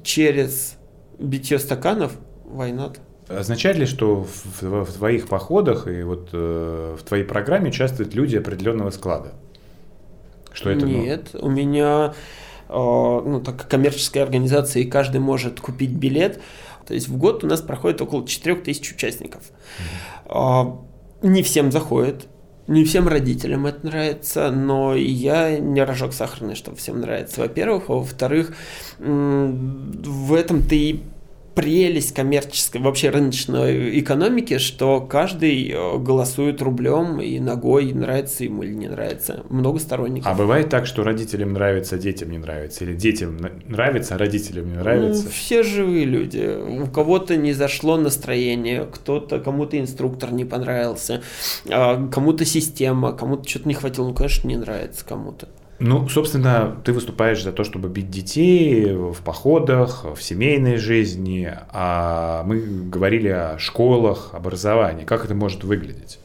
через 0.05 0.77
битье 1.19 1.59
стаканов, 1.59 2.13
why 2.47 2.73
not? 2.73 2.99
Означает 3.31 3.77
ли, 3.77 3.87
что 3.87 4.25
в, 4.25 4.63
в, 4.63 4.85
в 4.85 4.93
твоих 4.93 5.29
походах 5.29 5.87
и 5.87 6.03
вот 6.03 6.31
э, 6.33 6.97
в 6.99 7.03
твоей 7.05 7.25
программе 7.25 7.69
участвуют 7.69 8.15
люди 8.15 8.37
определенного 8.37 8.91
склада? 8.91 9.33
Что 10.53 10.71
это? 10.71 10.85
Ну? 10.85 11.03
Нет, 11.03 11.31
ну? 11.35 11.47
у 11.47 11.51
меня 11.51 12.15
э, 12.69 12.73
ну, 12.73 13.41
так 13.41 13.69
коммерческая 13.69 14.25
организация, 14.25 14.83
и 14.83 14.87
каждый 14.87 15.21
может 15.21 15.61
купить 15.61 15.91
билет. 15.91 16.41
То 16.87 16.95
есть 16.95 17.09
в 17.09 17.17
год 17.19 17.45
у 17.45 17.47
нас 17.47 17.61
проходит 17.61 18.03
около 18.03 18.27
4000 18.27 18.95
участников. 18.95 19.43
Mm-hmm. 20.27 20.87
Э, 21.23 21.29
не 21.29 21.43
всем 21.45 21.71
заходит, 21.71 22.27
не 22.67 22.85
всем 22.85 23.09
родителям 23.09 23.67
это 23.67 23.87
нравится, 23.87 24.51
но 24.51 24.95
я 24.95 25.59
не 25.59 25.85
рожок 25.85 26.13
сахарный, 26.13 26.55
чтобы 26.55 26.77
всем 26.79 27.01
нравится, 27.01 27.41
во-первых. 27.41 27.85
А 27.89 27.95
во-вторых, 27.95 28.57
в 28.99 30.35
этом-то 30.35 30.75
и 30.75 31.01
прелесть 31.55 32.15
коммерческой, 32.15 32.81
вообще 32.81 33.11
рыночной 33.11 33.99
экономики, 34.01 34.59
что 34.59 35.01
каждый 35.01 35.71
э, 35.71 35.99
голосует 35.99 36.63
рублем 36.63 37.21
и 37.21 37.39
ногой, 37.41 37.93
нравится 37.93 38.45
ему 38.45 38.63
или 38.63 38.75
не 38.75 38.89
нравится. 38.89 39.45
Много 39.49 39.79
сторонников. 39.79 40.31
А 40.31 40.35
бывает 40.35 40.69
так, 40.69 40.87
что 40.87 41.03
родителям 41.03 41.53
нравится, 41.53 41.99
детям 41.99 42.31
не 42.31 42.39
нравится? 42.39 42.85
Или 42.85 42.95
детям 42.95 43.39
нравится, 43.67 44.15
а 44.15 44.19
родителям 44.19 44.69
не 44.69 44.77
нравится? 44.77 45.25
Ну, 45.25 45.31
все 45.31 45.63
живые 45.63 46.05
люди. 46.05 46.59
У 46.83 46.87
кого-то 46.87 47.37
не 47.37 47.53
зашло 47.53 47.97
настроение, 47.97 48.87
кто-то, 48.91 49.41
кому-то 49.41 49.79
инструктор 49.79 50.33
не 50.33 50.45
понравился, 50.45 51.23
а 51.69 52.09
кому-то 52.09 52.45
система, 52.45 53.13
кому-то 53.13 53.49
что-то 53.49 53.69
не 53.69 53.75
хватило. 53.75 54.09
Ну, 54.09 54.15
конечно, 54.15 54.49
не 54.49 54.57
нравится 54.57 55.05
кому-то. 55.05 55.49
Ну, 55.81 56.07
собственно, 56.11 56.79
ты 56.85 56.93
выступаешь 56.93 57.43
за 57.43 57.53
то, 57.53 57.65
чтобы 57.65 57.89
бить 57.89 58.11
детей 58.11 58.93
в 58.93 59.23
походах, 59.25 60.05
в 60.15 60.23
семейной 60.23 60.77
жизни, 60.77 61.51
а 61.71 62.43
мы 62.45 62.61
говорили 62.61 63.29
о 63.29 63.59
школах, 63.59 64.35
образовании. 64.35 65.07
Как 65.07 65.25
это 65.25 65.35
может 65.35 65.65
выглядеть? 65.65 66.19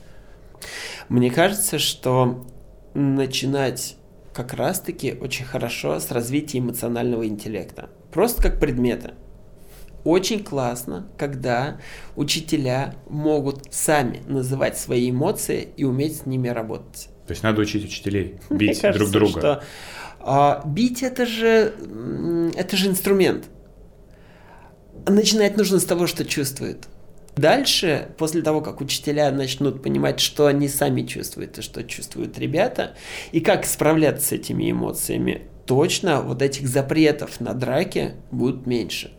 Мне 1.08 1.32
кажется, 1.32 1.80
что 1.80 2.46
начинать 2.94 3.96
как 4.34 4.54
раз-таки 4.54 5.14
очень 5.14 5.46
хорошо 5.46 6.02
с 6.02 6.12
развития 6.12 6.60
эмоционального 6.60 7.26
интеллекта. 7.26 7.90
Просто 8.12 8.44
как 8.44 8.60
предмета. 8.60 9.14
Очень 10.04 10.44
классно, 10.44 11.08
когда 11.18 11.80
учителя 12.18 12.96
могут 13.10 13.74
сами 13.74 14.22
называть 14.28 14.78
свои 14.78 15.12
эмоции 15.12 15.70
и 15.78 15.86
уметь 15.86 16.18
с 16.18 16.26
ними 16.26 16.50
работать. 16.50 17.08
То 17.28 17.32
есть 17.32 17.44
надо 17.44 17.62
учить 17.62 17.86
учителей 17.86 18.40
бить 18.50 18.84
Мне 18.84 18.94
друг 18.94 19.10
друга. 19.10 19.40
Что, 19.40 19.64
а, 20.20 20.64
бить 20.66 21.04
это 21.04 21.26
же, 21.26 21.74
это 22.56 22.78
же 22.78 22.88
инструмент. 22.88 23.46
Начинать 25.08 25.58
нужно 25.58 25.80
с 25.80 25.86
того, 25.86 26.08
что 26.08 26.26
чувствует. 26.26 26.88
Дальше, 27.36 28.10
после 28.18 28.42
того, 28.42 28.62
как 28.62 28.80
учителя 28.80 29.30
начнут 29.32 29.84
понимать, 29.84 30.20
что 30.20 30.48
они 30.48 30.70
сами 30.70 31.04
чувствуют 31.04 31.58
и 31.58 31.62
что 31.62 31.84
чувствуют 31.84 32.40
ребята, 32.40 32.96
и 33.34 33.42
как 33.42 33.66
справляться 33.66 34.30
с 34.30 34.32
этими 34.32 34.72
эмоциями, 34.72 35.42
точно 35.66 36.22
вот 36.22 36.42
этих 36.42 36.68
запретов 36.68 37.42
на 37.42 37.54
драке 37.54 38.16
будет 38.32 38.66
меньше 38.66 39.12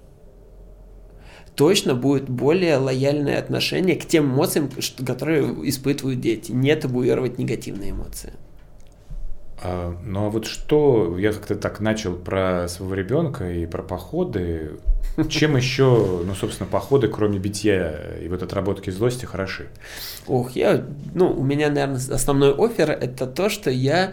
точно 1.56 1.94
будет 1.94 2.28
более 2.28 2.76
лояльное 2.76 3.38
отношение 3.38 3.96
к 3.96 4.06
тем 4.06 4.26
эмоциям, 4.26 4.70
которые 5.04 5.44
испытывают 5.68 6.20
дети, 6.20 6.52
не 6.52 6.76
табуировать 6.76 7.38
негативные 7.38 7.90
эмоции. 7.90 8.34
А, 9.62 9.96
ну 10.04 10.26
а 10.26 10.28
вот 10.28 10.46
что, 10.46 11.18
я 11.18 11.32
как-то 11.32 11.56
так 11.56 11.80
начал 11.80 12.14
про 12.14 12.68
своего 12.68 12.94
ребенка 12.94 13.50
и 13.50 13.66
про 13.66 13.82
походы. 13.82 14.72
Чем 15.30 15.56
еще, 15.56 16.22
ну, 16.26 16.34
собственно, 16.34 16.68
походы, 16.68 17.08
кроме 17.08 17.38
битья 17.38 18.18
и 18.22 18.28
вот 18.28 18.42
отработки 18.42 18.90
злости, 18.90 19.24
хороши? 19.24 19.68
Ох, 20.26 20.50
я, 20.50 20.84
ну, 21.14 21.32
у 21.32 21.42
меня, 21.42 21.70
наверное, 21.70 21.96
основной 21.96 22.54
офер 22.54 22.90
это 22.90 23.26
то, 23.26 23.48
что 23.48 23.70
я 23.70 24.12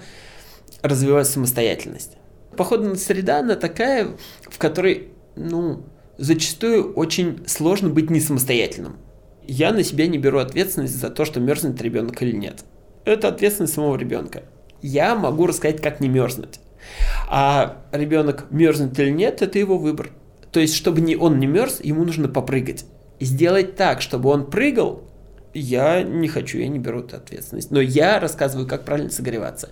развиваю 0.81 1.25
самостоятельность. 1.25 2.13
Походная 2.55 2.95
среда, 2.95 3.39
она 3.39 3.55
такая, 3.55 4.15
в 4.49 4.57
которой, 4.57 5.09
ну, 5.35 5.83
зачастую 6.17 6.93
очень 6.93 7.43
сложно 7.47 7.89
быть 7.89 8.09
не 8.09 8.19
самостоятельным. 8.19 8.97
Я 9.45 9.71
на 9.71 9.83
себя 9.83 10.07
не 10.07 10.17
беру 10.17 10.39
ответственность 10.39 10.95
за 10.95 11.09
то, 11.09 11.25
что 11.25 11.39
мерзнет 11.39 11.81
ребенок 11.81 12.21
или 12.21 12.35
нет. 12.35 12.63
Это 13.05 13.27
ответственность 13.27 13.73
самого 13.73 13.97
ребенка. 13.97 14.43
Я 14.81 15.15
могу 15.15 15.47
рассказать, 15.47 15.81
как 15.81 15.99
не 15.99 16.09
мерзнуть. 16.09 16.59
А 17.29 17.83
ребенок 17.91 18.47
мерзнет 18.51 18.97
или 18.99 19.09
нет, 19.09 19.41
это 19.41 19.59
его 19.59 19.77
выбор. 19.77 20.11
То 20.51 20.59
есть, 20.59 20.75
чтобы 20.75 21.01
не, 21.01 21.15
он 21.15 21.39
не 21.39 21.47
мерз, 21.47 21.79
ему 21.81 22.03
нужно 22.05 22.27
попрыгать. 22.27 22.85
И 23.19 23.25
сделать 23.25 23.75
так, 23.75 24.01
чтобы 24.01 24.29
он 24.29 24.49
прыгал, 24.49 25.03
я 25.53 26.03
не 26.03 26.27
хочу, 26.27 26.57
я 26.57 26.67
не 26.67 26.79
беру 26.79 27.01
эту 27.01 27.17
ответственность. 27.17 27.71
Но 27.71 27.79
я 27.79 28.19
рассказываю, 28.19 28.67
как 28.67 28.83
правильно 28.83 29.11
согреваться. 29.11 29.69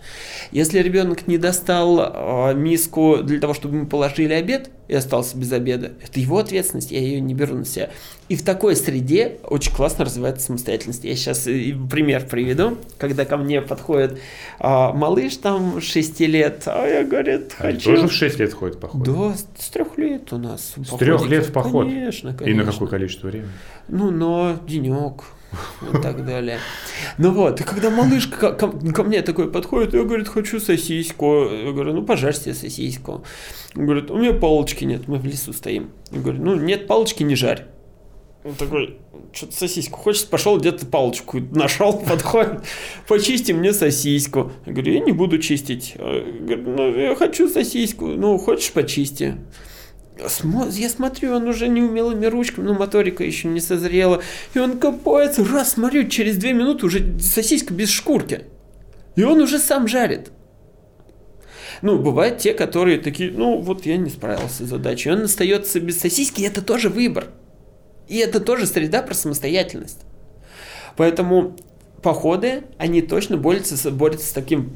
Если 0.51 0.79
ребенок 0.79 1.27
не 1.27 1.37
достал 1.37 1.99
э, 1.99 2.53
миску 2.55 3.17
для 3.23 3.39
того, 3.39 3.53
чтобы 3.53 3.77
мы 3.77 3.85
положили 3.87 4.33
обед 4.33 4.69
и 4.87 4.93
остался 4.93 5.37
без 5.37 5.51
обеда, 5.51 5.91
это 6.03 6.19
его 6.19 6.37
ответственность, 6.37 6.91
я 6.91 6.99
ее 6.99 7.19
не 7.19 7.33
беру 7.33 7.55
на 7.55 7.65
себя. 7.65 7.89
И 8.29 8.35
в 8.35 8.43
такой 8.43 8.75
среде 8.75 9.39
очень 9.43 9.73
классно 9.73 10.05
развивается 10.05 10.45
самостоятельность. 10.45 11.03
Я 11.03 11.15
сейчас 11.15 11.47
э, 11.47 11.75
пример 11.89 12.27
приведу, 12.29 12.77
когда 12.97 13.25
ко 13.25 13.37
мне 13.37 13.61
подходит 13.61 14.19
э, 14.59 14.67
малыш 14.67 15.37
там 15.37 15.81
6 15.81 16.19
лет, 16.21 16.63
а 16.67 16.85
я, 16.85 17.03
говорит, 17.03 17.53
хочу... 17.57 17.67
Они 17.67 17.79
тоже 17.79 18.07
в 18.07 18.13
6 18.13 18.39
лет 18.39 18.53
ходит 18.53 18.79
поход? 18.79 19.03
Да, 19.03 19.35
с 19.57 19.69
3 19.69 19.85
лет 19.97 20.31
у 20.31 20.37
нас. 20.37 20.75
С 20.77 20.95
3 20.95 21.27
лет 21.27 21.47
в 21.47 21.51
поход? 21.51 21.87
Конечно, 21.87 22.33
конечно. 22.35 22.61
И 22.61 22.65
на 22.65 22.71
какое 22.71 22.87
количество 22.87 23.27
времени? 23.27 23.49
Ну, 23.87 24.11
на 24.11 24.59
денек 24.67 25.23
и 25.81 26.01
так 26.01 26.25
далее. 26.25 26.59
Ну 27.17 27.31
вот, 27.31 27.61
и 27.61 27.63
когда 27.63 27.89
малышка 27.89 28.53
ко, 28.53 28.67
ко 28.67 29.03
мне 29.03 29.21
такой 29.21 29.51
подходит, 29.51 29.93
я, 29.93 30.03
говорит, 30.03 30.27
хочу 30.27 30.59
сосиску. 30.59 31.47
Я 31.49 31.71
говорю, 31.71 31.93
ну, 31.93 32.03
пожарь 32.03 32.35
себе 32.35 32.53
сосиску. 32.53 33.23
Он 33.75 33.85
говорит, 33.85 34.11
у 34.11 34.17
меня 34.17 34.33
палочки 34.33 34.85
нет, 34.85 35.07
мы 35.07 35.17
в 35.17 35.25
лесу 35.25 35.53
стоим. 35.53 35.91
Я 36.11 36.19
говорю, 36.21 36.41
ну, 36.41 36.55
нет 36.55 36.87
палочки, 36.87 37.23
не 37.23 37.35
жарь. 37.35 37.67
Он 38.43 38.55
такой, 38.55 38.97
что-то 39.33 39.53
сосиску 39.53 39.99
хочешь, 39.99 40.25
пошел 40.25 40.57
где-то 40.57 40.85
палочку 40.87 41.39
нашел, 41.39 41.93
подходит, 42.09 42.63
почисти 43.07 43.51
мне 43.51 43.73
сосиску. 43.73 44.51
Я 44.65 44.73
говорю, 44.73 44.93
я 44.93 44.99
не 44.99 45.11
буду 45.11 45.37
чистить. 45.37 45.95
Я 45.97 46.23
говорю, 46.39 46.69
ну, 46.75 46.97
я 46.97 47.15
хочу 47.15 47.49
сосиску, 47.49 48.07
ну, 48.07 48.37
хочешь, 48.37 48.71
почисти 48.71 49.37
я 50.71 50.89
смотрю, 50.89 51.35
он 51.35 51.47
уже 51.47 51.67
неумелыми 51.67 52.25
ручками, 52.25 52.65
ну, 52.65 52.73
моторика 52.73 53.23
еще 53.23 53.47
не 53.47 53.59
созрела. 53.59 54.21
И 54.53 54.59
он 54.59 54.77
копается, 54.77 55.43
раз, 55.43 55.73
смотрю, 55.73 56.07
через 56.07 56.37
две 56.37 56.53
минуты 56.53 56.85
уже 56.85 57.19
сосиска 57.19 57.73
без 57.73 57.89
шкурки. 57.89 58.45
И 59.15 59.23
он 59.23 59.41
уже 59.41 59.59
сам 59.59 59.87
жарит. 59.87 60.31
Ну, 61.81 61.97
бывают 61.97 62.37
те, 62.37 62.53
которые 62.53 62.99
такие, 62.99 63.31
ну, 63.31 63.59
вот 63.59 63.85
я 63.85 63.97
не 63.97 64.09
справился 64.09 64.65
с 64.65 64.69
задачей. 64.69 65.11
Он 65.11 65.23
остается 65.23 65.79
без 65.79 65.99
сосиски, 65.99 66.41
и 66.41 66.45
это 66.45 66.61
тоже 66.61 66.89
выбор. 66.89 67.27
И 68.07 68.17
это 68.17 68.39
тоже 68.39 68.67
среда 68.67 69.01
про 69.01 69.13
самостоятельность. 69.13 70.01
Поэтому 70.97 71.55
походы, 72.01 72.63
они 72.77 73.01
точно 73.01 73.37
борются, 73.37 73.91
борются 73.91 74.27
с, 74.27 74.31
таким, 74.31 74.71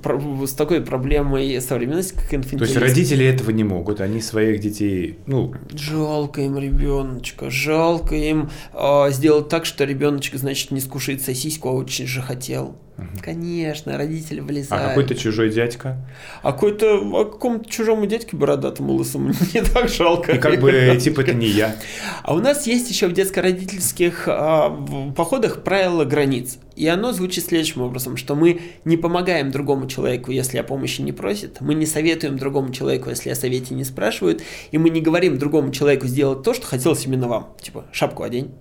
с 0.46 0.54
такой 0.54 0.82
проблемой 0.82 1.60
современности, 1.62 2.14
как 2.14 2.34
инфантилизм. 2.34 2.58
То 2.58 2.66
есть 2.66 2.78
родители 2.78 3.26
этого 3.26 3.52
не 3.52 3.64
могут, 3.64 4.02
они 4.02 4.22
своих 4.22 4.60
детей, 4.60 5.20
ну... 5.26 5.54
Жалко 5.74 6.42
им 6.42 6.58
ребеночка, 6.58 7.50
жалко 7.50 8.16
им 8.16 8.50
э, 8.74 9.08
сделать 9.12 9.50
так, 9.50 9.66
что 9.66 9.84
ребеночек, 9.84 10.36
значит, 10.36 10.72
не 10.72 10.80
скушает 10.80 11.22
сосиску, 11.22 11.70
а 11.70 11.72
очень 11.72 12.08
же 12.08 12.22
хотел. 12.22 12.76
Угу. 12.98 13.08
Конечно, 13.22 13.98
родители 13.98 14.40
влезают. 14.40 14.86
А 14.86 14.88
какой-то 14.90 15.16
чужой 15.16 15.50
дядька? 15.50 15.98
А 16.42 16.54
какой-то, 16.54 17.02
а 17.20 17.26
какому-то 17.26 17.70
чужому 17.70 18.06
дядьке 18.06 18.38
бородатому 18.38 18.94
лысому 18.94 19.34
не 19.54 19.62
так 19.62 19.90
жалко. 19.90 20.34
И 20.34 20.38
как 20.38 20.60
бы, 20.62 20.98
типа, 21.02 21.22
это 21.22 21.34
не 21.34 21.48
я. 21.48 21.76
А 22.24 22.34
у 22.34 22.40
нас 22.40 22.68
есть 22.68 22.90
еще 22.90 23.08
в 23.08 23.14
детско-родительских 23.14 24.26
а, 24.28 24.70
походах 25.16 25.64
правило 25.64 26.06
границ. 26.06 26.58
И 26.76 26.88
оно 26.88 27.12
звучит 27.12 27.46
следующим 27.46 27.82
образом, 27.82 28.18
что 28.18 28.36
мы 28.36 28.62
не 28.86 28.98
помогаем 28.98 29.52
другому 29.52 29.88
человеку, 29.88 30.32
если 30.32 30.58
о 30.58 30.64
помощи 30.64 31.02
не 31.02 31.12
просит, 31.12 31.62
мы 31.62 31.74
не 31.74 31.86
советуем 31.86 32.38
другому 32.38 32.72
человеку, 32.74 33.10
если 33.10 33.30
о 33.30 33.36
совете 33.36 33.74
не 33.74 33.84
спрашивают, 33.84 34.42
и 34.72 34.78
мы 34.78 34.90
не 34.90 35.02
говорим 35.02 35.38
другому 35.38 35.72
человеку 35.72 36.08
сделать 36.08 36.44
то, 36.44 36.54
что 36.54 36.66
хотелось 36.66 37.06
именно 37.06 37.28
вам. 37.28 37.56
Типа, 37.62 37.86
шапку 37.92 38.24
одень 38.24 38.52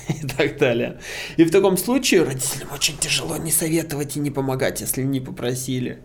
и 0.08 0.26
так 0.26 0.58
далее. 0.58 0.98
И 1.36 1.44
в 1.44 1.50
таком 1.50 1.76
случае 1.76 2.22
родителям 2.22 2.68
очень 2.74 2.96
тяжело 2.98 3.36
не 3.36 3.50
советовать 3.50 4.16
и 4.16 4.20
не 4.20 4.30
помогать, 4.30 4.80
если 4.80 5.02
не 5.02 5.20
попросили. 5.20 5.98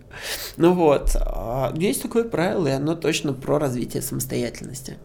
Ну 0.57 0.73
вот, 0.73 1.15
а, 1.15 1.73
есть 1.77 2.01
такое 2.01 2.23
правило, 2.23 2.67
и 2.67 2.71
оно 2.71 2.95
точно 2.95 3.33
про 3.33 3.59
развитие 3.59 4.01
самостоятельности. 4.01 4.97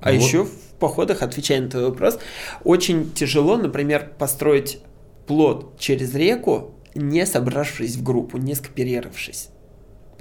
А 0.00 0.10
Ну 0.10 0.18
вот. 0.18 0.26
еще 0.26 0.44
в 0.44 0.50
походах, 0.78 1.22
отвечая 1.22 1.60
на 1.60 1.70
твой 1.70 1.84
вопрос, 1.84 2.18
очень 2.64 3.12
тяжело, 3.12 3.56
например, 3.56 4.12
построить 4.18 4.80
плод 5.26 5.78
через 5.78 6.14
реку, 6.14 6.74
не 6.94 7.24
собравшись 7.24 7.96
в 7.96 8.02
группу, 8.02 8.36
не 8.38 8.54
скооперировавшись. 8.54 9.48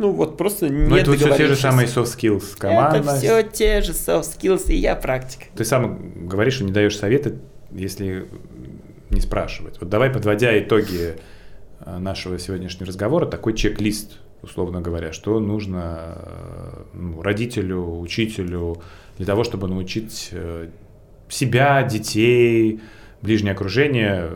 Ну 0.01 0.11
вот 0.13 0.35
просто 0.35 0.67
не 0.67 0.87
Ну, 0.87 0.95
это 0.95 1.13
все 1.13 1.37
те 1.37 1.47
же 1.47 1.55
самые 1.55 1.87
soft 1.87 2.17
skills. 2.17 2.57
Команда. 2.57 2.97
Это 2.97 3.15
все 3.15 3.43
те 3.43 3.81
же 3.81 3.91
soft 3.91 4.35
skills, 4.35 4.71
и 4.71 4.75
я 4.75 4.95
практик. 4.95 5.49
Ты 5.55 5.63
сам 5.63 6.27
говоришь, 6.27 6.55
что 6.55 6.63
не 6.63 6.71
даешь 6.71 6.97
советы, 6.97 7.35
если 7.71 8.25
не 9.11 9.21
спрашивать. 9.21 9.79
Вот 9.79 9.89
давай, 9.89 10.09
подводя 10.09 10.57
итоги 10.57 11.17
э, 11.81 11.97
нашего 11.99 12.39
сегодняшнего 12.39 12.87
разговора, 12.87 13.27
такой 13.27 13.53
чек-лист, 13.53 14.17
условно 14.41 14.81
говоря, 14.81 15.13
что 15.13 15.39
нужно 15.39 16.15
э, 16.15 16.83
ну, 16.93 17.21
родителю, 17.21 17.99
учителю 17.99 18.81
для 19.17 19.27
того, 19.27 19.43
чтобы 19.43 19.67
научить 19.67 20.29
э, 20.31 20.69
себя, 21.29 21.83
детей, 21.83 22.81
ближнее 23.21 23.53
окружение 23.53 24.31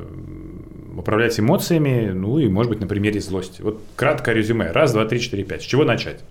управлять 0.97 1.39
эмоциями, 1.39 2.11
ну 2.11 2.39
и, 2.39 2.47
может 2.47 2.69
быть, 2.69 2.79
на 2.79 2.87
примере 2.87 3.19
злости. 3.19 3.61
Вот 3.61 3.81
краткое 3.95 4.35
резюме. 4.35 4.71
Раз, 4.71 4.93
два, 4.93 5.05
три, 5.05 5.19
четыре, 5.19 5.43
пять. 5.43 5.61
С 5.61 5.65
чего 5.65 5.83
начать? 5.83 6.21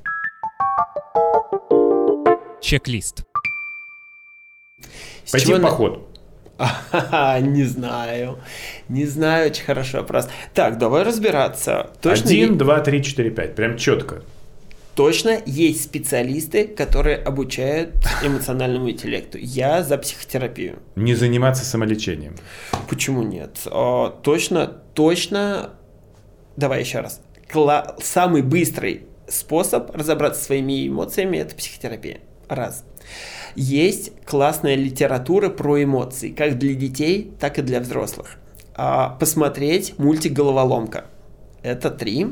Чек-лист. 2.61 3.25
С 5.25 5.33
Пойти 5.33 5.47
чего 5.47 5.59
в 5.59 5.63
поход. 5.63 6.09
Не 6.59 7.65
знаю. 7.65 8.39
Не 8.89 9.07
знаю, 9.07 9.51
очень 9.51 9.65
хороший 9.65 10.01
вопрос. 10.01 10.29
Так, 10.55 10.79
давай 10.79 11.03
разбираться. 11.03 11.91
Точно, 12.01 12.27
Один, 12.27 12.57
два, 12.59 12.81
три, 12.81 13.03
четыре, 13.03 13.31
пять. 13.31 13.55
Прям 13.55 13.77
четко. 13.77 14.23
Точно 14.95 15.41
есть 15.47 15.85
специалисты, 15.85 16.67
которые 16.67 17.17
обучают 17.17 17.95
эмоциональному 18.23 18.91
интеллекту. 18.91 19.39
Я 19.39 19.83
за 19.83 19.99
психотерапию. 19.99 20.79
Не 20.97 21.15
заниматься 21.15 21.65
самолечением. 21.65 22.37
Почему 22.89 23.23
нет? 23.23 23.59
А, 23.67 24.11
точно, 24.11 24.67
точно. 24.95 25.71
Давай 26.57 26.81
еще 26.81 27.01
раз. 27.01 27.21
Кла- 27.53 27.95
Самый 28.03 28.43
быстрый 28.43 29.07
способ 29.29 29.95
разобраться 29.95 30.41
со 30.41 30.47
своими 30.47 30.87
эмоциями 30.87 31.39
это 31.39 31.55
психотерапия. 31.55 32.21
Раз. 32.49 32.85
Есть 33.57 34.13
классная 34.25 34.75
литература 34.75 35.49
про 35.49 35.83
эмоции, 35.83 36.31
как 36.31 36.59
для 36.59 36.75
детей, 36.75 37.33
так 37.41 37.59
и 37.59 37.63
для 37.63 37.81
взрослых. 37.81 38.37
А, 38.75 39.11
посмотреть 39.11 39.99
мультик 39.99 40.33
Головоломка. 40.33 41.07
Это 41.63 41.91
три. 41.91 42.27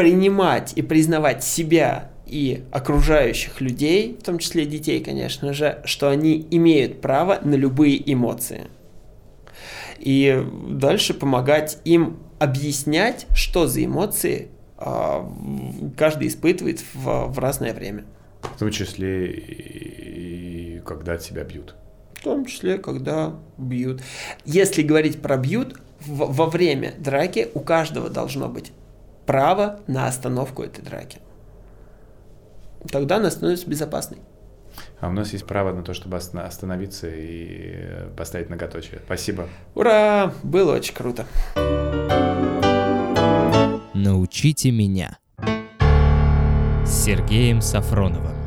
Принимать 0.00 0.72
и 0.76 0.80
признавать 0.80 1.44
себя 1.44 2.10
и 2.26 2.64
окружающих 2.72 3.60
людей, 3.60 4.16
в 4.18 4.24
том 4.24 4.38
числе 4.38 4.64
детей, 4.64 5.04
конечно 5.04 5.52
же, 5.52 5.82
что 5.84 6.08
они 6.08 6.46
имеют 6.50 7.02
право 7.02 7.38
на 7.44 7.54
любые 7.54 8.00
эмоции. 8.10 8.68
И 9.98 10.42
дальше 10.70 11.12
помогать 11.12 11.80
им 11.84 12.16
объяснять, 12.38 13.26
что 13.34 13.66
за 13.66 13.84
эмоции 13.84 14.48
в- 14.78 15.92
каждый 15.98 16.28
испытывает 16.28 16.82
в, 16.94 17.26
в 17.26 17.38
разное 17.38 17.74
время. 17.74 18.04
В 18.40 18.58
том 18.58 18.70
числе 18.70 19.30
и 19.30 20.80
когда 20.86 21.18
тебя 21.18 21.44
бьют. 21.44 21.74
В 22.14 22.22
том 22.22 22.46
числе, 22.46 22.78
когда 22.78 23.34
бьют. 23.58 24.00
Если 24.46 24.80
говорить 24.80 25.20
про 25.20 25.36
бьют, 25.36 25.78
в- 26.00 26.32
во 26.32 26.46
время 26.46 26.94
драки 26.98 27.48
у 27.52 27.60
каждого 27.60 28.08
должно 28.08 28.48
быть 28.48 28.72
право 29.30 29.78
на 29.86 30.08
остановку 30.08 30.64
этой 30.64 30.82
драки. 30.82 31.20
Тогда 32.90 33.18
она 33.18 33.30
становится 33.30 33.70
безопасной. 33.70 34.18
А 34.98 35.06
у 35.08 35.12
нас 35.12 35.32
есть 35.32 35.46
право 35.46 35.72
на 35.72 35.84
то, 35.84 35.94
чтобы 35.94 36.16
оста- 36.16 36.44
остановиться 36.44 37.06
и 37.08 38.10
поставить 38.16 38.48
многоточие. 38.48 39.00
Спасибо. 39.04 39.46
Ура! 39.76 40.32
Было 40.42 40.74
очень 40.74 40.94
круто. 40.94 41.26
Научите 43.94 44.72
меня. 44.72 45.16
С 46.84 47.04
Сергеем 47.04 47.60
Сафроновым. 47.60 48.39